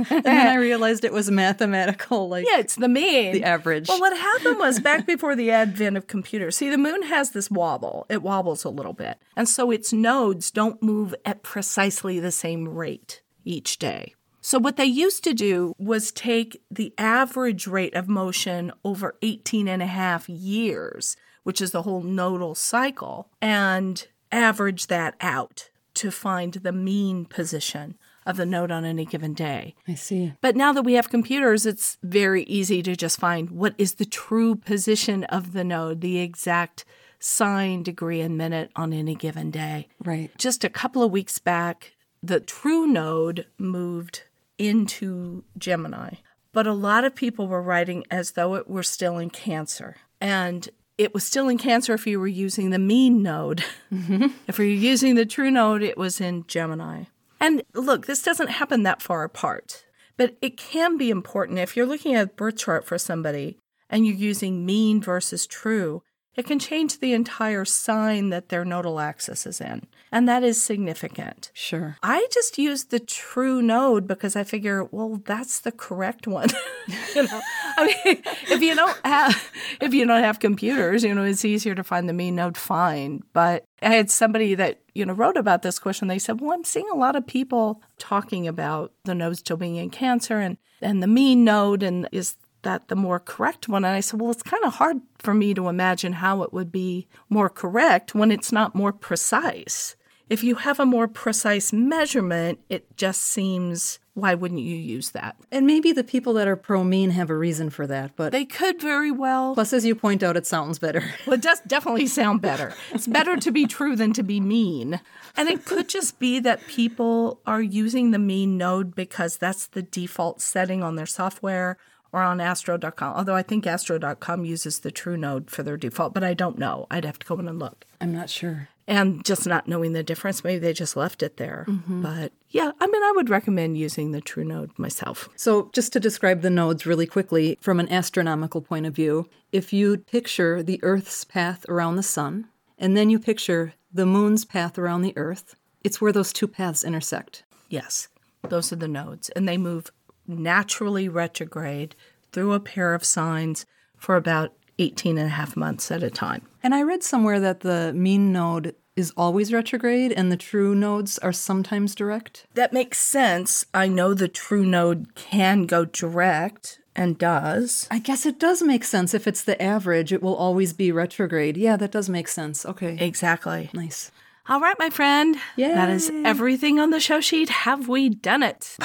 And 0.09 0.25
then 0.25 0.47
I 0.47 0.57
realized 0.57 1.05
it 1.05 1.12
was 1.12 1.31
mathematical, 1.31 2.29
like 2.29 2.47
yeah, 2.47 2.59
it's 2.59 2.77
the 2.77 2.87
mean. 2.87 3.33
the 3.33 3.42
average. 3.45 3.88
Well, 3.88 3.99
what 3.99 4.16
happened 4.16 4.59
was 4.59 4.79
back 4.79 5.07
before 5.07 5.35
the 5.35 5.51
advent 5.51 5.97
of 5.97 6.07
computers. 6.07 6.59
See, 6.59 6.69
the 6.69 6.77
moon 6.77 7.03
has 7.05 7.31
this 7.31 7.51
wobble. 7.51 8.07
It 8.11 8.23
wobbles 8.23 8.62
a 8.62 8.69
little 8.69 8.92
bit. 8.92 9.16
And 9.37 9.49
so 9.49 9.71
its 9.71 9.95
nodes 9.95 10.51
don't 10.51 10.83
move 10.83 11.14
at 11.25 11.42
precisely 11.42 12.21
the 12.21 12.31
same 12.31 12.69
rate 12.69 13.23
each 13.45 13.79
day. 13.79 14.14
So, 14.42 14.59
what 14.59 14.77
they 14.77 14.85
used 14.85 15.25
to 15.25 15.33
do 15.33 15.75
was 15.79 16.12
take 16.12 16.62
the 16.71 16.92
average 16.99 17.66
rate 17.66 17.95
of 17.95 18.07
motion 18.07 18.73
over 18.85 19.16
18 19.23 19.66
and 19.66 19.83
a 19.83 19.87
half 19.87 20.29
years, 20.29 21.16
which 21.42 21.62
is 21.62 21.71
the 21.71 21.83
whole 21.83 22.03
nodal 22.03 22.55
cycle, 22.55 23.31
and 23.40 24.07
average 24.31 24.88
that 24.88 25.14
out 25.23 25.71
to 25.97 26.11
find 26.11 26.55
the 26.55 26.73
mean 26.73 27.25
position 27.25 27.97
of 28.25 28.37
the 28.37 28.47
node 28.47 28.71
on 28.71 28.85
any 28.85 29.05
given 29.05 29.35
day. 29.35 29.75
I 29.87 29.95
see. 29.95 30.33
But 30.41 30.57
now 30.57 30.73
that 30.73 30.83
we 30.83 30.95
have 30.95 31.11
computers, 31.11 31.65
it's 31.65 31.97
very 32.03 32.43
easy 32.45 32.83
to 32.83 32.97
just 32.97 33.19
find 33.19 33.51
what 33.51 33.75
is 33.79 33.95
the 33.95 34.05
true 34.05 34.57
position 34.57 35.25
of 35.25 35.53
the 35.53 35.65
node, 35.65 36.01
the 36.01 36.19
exact 36.19 36.85
sign, 37.19 37.83
degree, 37.83 38.21
and 38.21 38.37
minute 38.37 38.71
on 38.77 38.93
any 38.93 39.15
given 39.15 39.51
day. 39.51 39.89
Right. 40.05 40.31
Just 40.39 40.65
a 40.65 40.69
couple 40.69 41.03
of 41.03 41.13
weeks 41.13 41.39
back, 41.39 41.93
the 42.23 42.41
true 42.41 42.87
node 42.87 43.47
moved 43.59 44.25
into 44.59 45.45
Gemini. 45.57 46.15
But 46.53 46.67
a 46.67 46.73
lot 46.73 47.05
of 47.05 47.15
people 47.15 47.49
were 47.49 47.63
writing 47.63 48.05
as 48.11 48.33
though 48.33 48.55
it 48.55 48.69
were 48.69 48.83
still 48.83 49.19
in 49.19 49.31
Cancer. 49.31 49.97
And 50.21 50.69
it 50.99 51.13
was 51.13 51.25
still 51.25 51.49
in 51.49 51.59
Cancer 51.59 51.95
if 51.95 52.07
you 52.07 52.19
were 52.19 52.27
using 52.27 52.71
the 52.71 52.79
mean 52.79 53.23
node. 53.23 53.65
Mm-hmm. 53.93 54.27
if 54.49 54.59
you're 54.59 54.67
using 54.67 55.15
the 55.15 55.27
true 55.27 55.51
node, 55.51 55.83
it 55.83 55.97
was 55.97 56.21
in 56.21 56.45
Gemini. 56.47 57.05
And 57.41 57.63
look, 57.75 58.07
this 58.07 58.23
doesn't 58.23 58.49
happen 58.49 58.83
that 58.83 59.03
far 59.03 59.25
apart, 59.25 59.85
but 60.17 60.37
it 60.41 60.57
can 60.57 60.97
be 60.97 61.11
important 61.11 61.59
if 61.59 61.77
you're 61.77 61.87
looking 61.87 62.15
at 62.15 62.25
a 62.25 62.33
birth 62.33 62.57
chart 62.57 62.85
for 62.85 62.99
somebody 62.99 63.59
and 63.91 64.07
you're 64.07 64.17
using 64.17 64.65
mean 64.65 65.01
versus 65.01 65.47
true. 65.47 66.03
It 66.37 66.46
can 66.46 66.59
change 66.59 66.99
the 66.99 67.14
entire 67.14 67.64
sign 67.64 68.29
that 68.29 68.51
their 68.51 68.64
nodal 68.64 69.01
axis 69.01 69.46
is 69.46 69.61
in, 69.61 69.87
and 70.12 70.29
that 70.29 70.44
is 70.44 70.62
significant. 70.62 71.51
Sure. 71.55 71.96
I 72.03 72.27
just 72.31 72.59
use 72.59 72.85
the 72.85 73.01
true 73.01 73.62
node 73.62 74.07
because 74.07 74.37
I 74.37 74.44
figure, 74.44 74.85
well, 74.85 75.22
that's 75.25 75.61
the 75.61 75.72
correct 75.72 76.27
one. 76.27 76.49
you 77.14 77.22
know, 77.22 77.40
I 77.79 77.87
mean, 78.05 78.22
if 78.51 78.61
you 78.61 78.75
don't 78.75 78.99
have 79.05 79.51
if 79.81 79.94
you 79.94 80.07
don't 80.07 80.22
have 80.22 80.38
computers, 80.38 81.05
you 81.05 81.14
know, 81.14 81.25
it's 81.25 81.44
easier 81.44 81.75
to 81.75 81.85
find 81.85 82.09
the 82.09 82.12
mean 82.12 82.35
node. 82.37 82.57
Fine, 82.57 83.22
but 83.33 83.64
I 83.81 83.94
had 83.94 84.11
somebody 84.11 84.55
that 84.55 84.81
you 84.94 85.07
know 85.07 85.14
wrote 85.14 85.37
about 85.37 85.62
this 85.62 85.79
question. 85.79 86.09
They 86.09 86.18
said, 86.18 86.40
well, 86.40 86.53
I'm 86.53 86.64
seeing 86.64 86.88
a 86.92 86.96
lot 86.96 87.16
of 87.16 87.27
people 87.27 87.83
talking 87.99 88.46
about 88.46 88.92
the 89.05 89.14
node 89.14 89.38
still 89.38 89.57
being 89.57 89.77
in 89.77 89.90
Cancer 89.90 90.38
and 90.38 90.59
and 90.83 91.03
the 91.03 91.07
mean 91.07 91.44
node, 91.44 91.83
and 91.83 92.09
is 92.12 92.37
that 92.66 92.88
the 92.88 92.96
more 92.96 93.18
correct 93.20 93.68
one? 93.68 93.85
And 93.85 93.94
I 93.94 94.00
said, 94.00 94.20
well, 94.20 94.31
it's 94.31 94.42
kind 94.42 94.64
of 94.64 94.74
hard 94.74 95.00
for 95.18 95.33
me 95.33 95.55
to 95.55 95.68
imagine 95.68 96.14
how 96.14 96.42
it 96.42 96.52
would 96.52 96.70
be 96.72 97.07
more 97.29 97.48
correct 97.48 98.14
when 98.14 98.31
it's 98.31 98.52
not 98.52 98.74
more 98.74 98.92
precise. 98.92 99.96
If 100.29 100.42
you 100.42 100.57
have 100.57 100.81
a 100.81 100.85
more 100.87 101.07
precise 101.07 101.72
measurement, 101.72 102.59
it 102.68 102.96
just 102.96 103.22
seems 103.22 104.00
why 104.14 104.35
wouldn't 104.35 104.61
you 104.62 104.74
use 104.74 105.11
that? 105.11 105.37
And 105.52 105.66
maybe 105.66 105.92
the 105.92 106.02
people 106.02 106.33
that 106.35 106.48
are 106.48 106.57
pro 106.57 106.83
mean 106.83 107.11
have 107.11 107.29
a 107.29 107.37
reason 107.37 107.68
for 107.68 107.87
that, 107.87 108.16
but 108.16 108.33
They 108.33 108.46
could 108.46 108.81
very 108.81 109.11
well. 109.11 109.52
plus, 109.55 109.74
as 109.74 109.85
you 109.85 109.94
point 109.94 110.22
out, 110.22 110.38
it 110.38 110.46
sounds 110.46 110.79
better. 110.79 111.05
Well, 111.26 111.35
it 111.35 111.42
does 111.42 111.61
definitely 111.66 112.07
sound 112.07 112.40
better. 112.40 112.72
It's 112.92 113.07
better 113.07 113.37
to 113.37 113.50
be 113.52 113.66
true 113.66 113.94
than 113.94 114.12
to 114.14 114.22
be 114.22 114.40
mean. 114.40 115.00
And 115.37 115.48
it 115.50 115.66
could 115.66 115.88
just 115.88 116.18
be 116.18 116.40
that 116.40 116.66
people 116.66 117.40
are 117.46 117.61
using 117.61 118.11
the 118.11 118.18
mean 118.18 118.57
node 118.57 118.94
because 118.94 119.37
that's 119.37 119.66
the 119.66 119.83
default 119.83 120.40
setting 120.40 120.83
on 120.83 120.96
their 120.96 121.07
software 121.07 121.76
or 122.16 122.22
on 122.22 122.40
astro.com. 122.40 123.14
Although 123.14 123.35
I 123.35 123.42
think 123.42 123.66
astro.com 123.66 124.46
uses 124.46 124.81
the 124.81 124.90
true 124.90 125.18
node 125.18 125.50
for 125.50 125.62
their 125.62 125.76
default, 125.76 126.14
but 126.14 126.24
I 126.24 126.33
don't 126.33 126.59
know. 126.59 126.87
I'd 126.90 127.05
have 127.05 127.18
to 127.18 127.26
go 127.26 127.38
in 127.38 127.46
and 127.46 127.59
look. 127.59 127.85
I'm 128.00 128.14
not 128.14 128.31
sure. 128.31 128.68
and 128.88 129.22
just 129.22 129.46
not 129.46 129.68
knowing 129.68 129.92
the 129.92 130.02
difference. 130.02 130.42
Maybe 130.42 130.59
they 130.59 130.72
just 130.72 130.96
left 130.96 131.22
it 131.22 131.37
there. 131.37 131.66
Mm-hmm. 131.68 132.00
But 132.02 132.33
yeah, 132.48 132.70
I 132.81 132.87
mean, 132.87 133.02
I 133.02 133.12
would 133.16 133.29
recommend 133.29 133.76
using 133.76 134.12
the 134.12 134.22
True 134.22 134.44
Node 134.44 134.70
myself. 134.79 135.29
So, 135.37 135.68
just 135.74 135.92
to 135.92 136.00
describe 136.00 136.40
the 136.40 136.48
nodes 136.48 136.87
really 136.87 137.07
quickly 137.07 137.59
from 137.61 137.81
an 137.81 137.92
astronomical 137.92 138.62
point 138.62 138.87
of 138.87 138.94
view, 138.94 139.29
if 139.52 139.74
you 139.74 139.98
picture 139.98 140.62
the 140.62 140.81
Earth's 140.83 141.22
path 141.24 141.66
around 141.68 141.96
the 141.96 142.02
sun, 142.02 142.46
and 142.79 142.96
then 142.96 143.11
you 143.11 143.18
picture 143.18 143.74
the 143.92 144.07
moon's 144.07 144.46
path 144.46 144.79
around 144.79 145.02
the 145.02 145.16
Earth, 145.16 145.55
it's 145.85 146.00
where 146.00 146.12
those 146.12 146.33
two 146.33 146.48
paths 146.48 146.83
intersect. 146.83 147.42
Yes, 147.68 148.09
those 148.48 148.72
are 148.72 148.76
the 148.76 148.88
nodes, 148.88 149.29
and 149.31 149.46
they 149.46 149.59
move 149.59 149.90
naturally 150.27 151.09
retrograde 151.09 151.95
through 152.33 152.53
a 152.53 152.61
pair 152.61 152.95
of 152.95 153.05
signs 153.05 153.67
for 153.97 154.17
about 154.17 154.53
18 154.79 155.19
and 155.19 155.27
a 155.27 155.31
half 155.31 155.57
months 155.57 155.91
at 155.91 156.03
a 156.03 156.11
time. 156.11 156.43
And 156.62 156.75
I 156.75 156.83
read 156.83 157.03
somewhere 157.03 157.41
that 157.41 157.61
the 157.61 157.93
mean 157.95 158.33
node 158.33 158.75
is 158.95 159.12
always 159.17 159.53
retrograde 159.53 160.12
and 160.12 160.33
the 160.33 160.37
true 160.37 160.75
nodes 160.75 161.19
are 161.19 161.33
sometimes 161.33 161.95
direct. 161.95 162.47
That 162.55 162.73
makes 162.73 162.99
sense. 162.99 163.67
I 163.75 163.89
know 163.89 164.15
the 164.15 164.29
true 164.29 164.65
node 164.65 165.15
can 165.15 165.67
go 165.67 165.85
direct 165.85 166.81
and 166.95 167.19
does. 167.19 167.87
I 167.91 167.99
guess 167.99 168.25
it 168.25 168.41
does 168.41 168.62
make 168.62 168.85
sense. 168.85 169.12
If 169.12 169.27
it's 169.27 169.45
the 169.45 169.61
average, 169.62 170.12
it 170.12 170.23
will 170.23 170.35
always 170.35 170.73
be 170.73 170.91
retrograde. 170.91 171.59
Yeah, 171.59 171.77
that 171.77 171.93
does 171.93 172.09
make 172.09 172.27
sense. 172.27 172.65
Okay. 172.65 172.97
Exactly. 172.99 173.69
Nice. 173.75 174.11
All 174.49 174.61
right, 174.61 174.79
my 174.79 174.91
friend. 174.91 175.37
Yeah. 175.57 175.75
That 175.75 175.91
is 175.91 176.11
everything 176.25 176.81
on 176.81 176.91
the 176.91 177.01
show 177.01 177.21
sheet. 177.21 177.51
Have 177.51 177.89
we 177.89 178.09
done 178.09 178.43
it? 178.43 178.77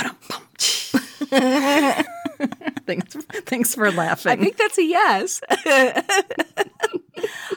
Thanks, 2.85 3.15
thanks 3.45 3.75
for 3.75 3.91
laughing. 3.91 4.31
I 4.31 4.35
think 4.35 4.57
that's 4.57 4.77
a 4.77 4.83
yes. 4.83 5.41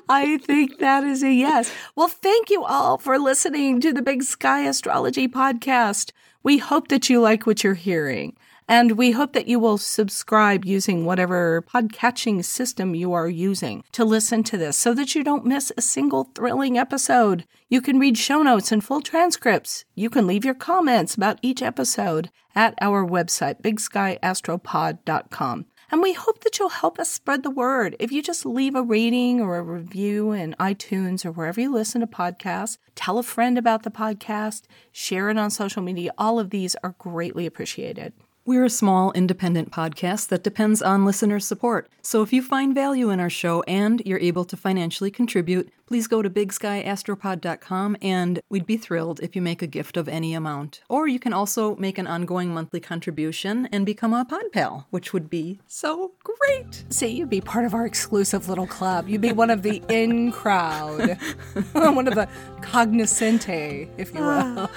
I 0.09 0.39
think 0.39 0.79
that 0.79 1.03
is 1.05 1.23
a 1.23 1.33
yes. 1.33 1.73
Well, 1.97 2.09
thank 2.09 2.51
you 2.51 2.63
all 2.65 2.99
for 2.99 3.19
listening 3.19 3.81
to 3.81 3.93
the 3.93 4.03
Big 4.03 4.23
Sky 4.23 4.61
Astrology 4.61 5.27
podcast. 5.27 6.13
We 6.43 6.59
hope 6.59 6.89
that 6.89 7.09
you 7.09 7.21
like 7.21 7.47
what 7.47 7.65
you're 7.65 7.75
hearing. 7.75 8.37
And 8.67 8.93
we 8.93 9.11
hope 9.11 9.35
that 9.35 9.47
you 9.47 9.59
will 9.59 9.77
subscribe 9.77 10.65
using 10.65 11.05
whatever 11.05 11.63
podcatching 11.63 12.43
system 12.43 12.95
you 12.95 13.13
are 13.13 13.29
using 13.29 13.85
to 13.93 14.07
listen 14.07 14.43
to 14.45 14.57
this 14.57 14.79
so 14.79 14.95
that 14.95 15.15
you 15.15 15.23
don't 15.23 15.45
miss 15.45 15.71
a 15.77 15.83
single 15.83 16.31
thrilling 16.35 16.79
episode. 16.79 17.45
You 17.69 17.83
can 17.83 17.99
read 17.99 18.17
show 18.17 18.43
notes 18.43 18.73
and 18.73 18.83
full 18.83 19.03
transcripts. 19.03 19.85
You 19.95 20.09
can 20.09 20.27
leave 20.27 20.47
your 20.47 20.55
comments 20.55 21.15
about 21.15 21.41
each 21.43 21.61
episode 21.61 22.31
at 22.55 22.73
our 22.81 23.07
website, 23.07 23.61
bigskyastropod.com. 23.61 25.67
And 25.91 26.03
we 26.03 26.15
hope 26.15 26.43
that 26.43 26.59
you'll 26.59 26.71
help 26.71 26.99
us 26.99 27.11
spread 27.11 27.43
the 27.43 27.51
word. 27.51 27.97
If 28.01 28.11
you 28.11 28.23
just 28.23 28.47
leave 28.47 28.75
a 28.75 28.83
rating 28.83 29.43
or 29.43 29.59
a 29.59 29.63
review 29.63 30.33
in 30.33 30.57
iTunes 30.59 31.27
or 31.27 31.33
wherever 31.33 31.61
you 31.61 31.71
listen 31.71 32.01
to 32.01 32.07
podcasts, 32.07 32.79
tell 32.95 33.19
a 33.19 33.23
friend 33.23 33.59
about 33.59 33.83
the 33.83 33.91
podcast, 33.91 34.63
share 34.91 35.29
it 35.29 35.37
on 35.37 35.51
social 35.51 35.83
media. 35.83 36.13
All 36.17 36.41
of 36.41 36.49
these 36.49 36.75
are 36.83 36.95
greatly 36.99 37.45
appreciated. 37.45 38.15
We're 38.47 38.67
a 38.67 38.71
small 38.71 39.11
independent 39.13 39.71
podcast 39.71 40.29
that 40.29 40.45
depends 40.45 40.83
on 40.83 41.07
listener 41.07 41.41
support. 41.41 41.89
So 42.03 42.21
if 42.21 42.31
you 42.31 42.43
find 42.43 42.75
value 42.75 43.09
in 43.09 43.19
our 43.19 43.31
show 43.31 43.63
and 43.63 44.03
you're 44.05 44.19
able 44.19 44.45
to 44.45 44.55
financially 44.55 45.11
contribute, 45.11 45.73
please 45.87 46.07
go 46.07 46.23
to 46.23 46.31
bigskyastropod.com 46.31 47.97
and 48.03 48.41
we'd 48.49 48.67
be 48.67 48.77
thrilled 48.77 49.21
if 49.21 49.37
you 49.37 49.43
make 49.43 49.63
a 49.63 49.67
gift 49.67 49.97
of 49.97 50.09
any 50.09 50.35
amount. 50.35 50.83
Or 50.89 51.07
you 51.07 51.19
can 51.19 51.33
also 51.33 51.77
make 51.77 51.99
an 51.99 52.07
ongoing 52.07 52.53
monthly 52.53 52.81
contribution 52.81 53.69
and 53.73 53.85
become 53.87 54.13
a 54.13 54.25
pod 54.25 54.53
pal, 54.53 54.87
which 54.91 55.13
would 55.13 55.29
be 55.29 55.61
so 55.67 56.13
great. 56.23 56.85
See, 56.91 57.09
you'd 57.09 57.31
be 57.31 57.41
part 57.41 57.65
of 57.65 57.75
our 57.75 57.87
exclusive 57.87 58.49
little 58.49 58.67
club. 58.67 59.09
You'd 59.09 59.21
be 59.21 59.33
one 59.33 59.51
of 59.51 59.63
the 59.63 59.83
in 59.89 60.33
crowd, 60.33 61.19
one 61.73 62.09
of 62.09 62.15
the 62.15 62.29
cognoscente, 62.61 63.89
if 63.99 64.15
you 64.15 64.21
will. 64.21 64.71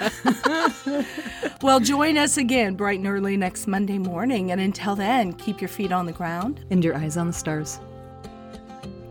well, 1.62 1.80
join 1.80 2.18
us 2.18 2.36
again 2.36 2.74
bright 2.74 2.98
and 2.98 3.08
early 3.08 3.36
next 3.36 3.66
Monday 3.66 3.98
morning. 3.98 4.50
And 4.50 4.60
until 4.60 4.94
then, 4.96 5.32
keep 5.32 5.60
your 5.60 5.68
feet 5.68 5.92
on 5.92 6.06
the 6.06 6.12
ground. 6.12 6.64
And 6.70 6.84
your 6.84 6.96
eyes 6.96 7.16
on 7.16 7.28
the 7.28 7.32
stars. 7.32 7.80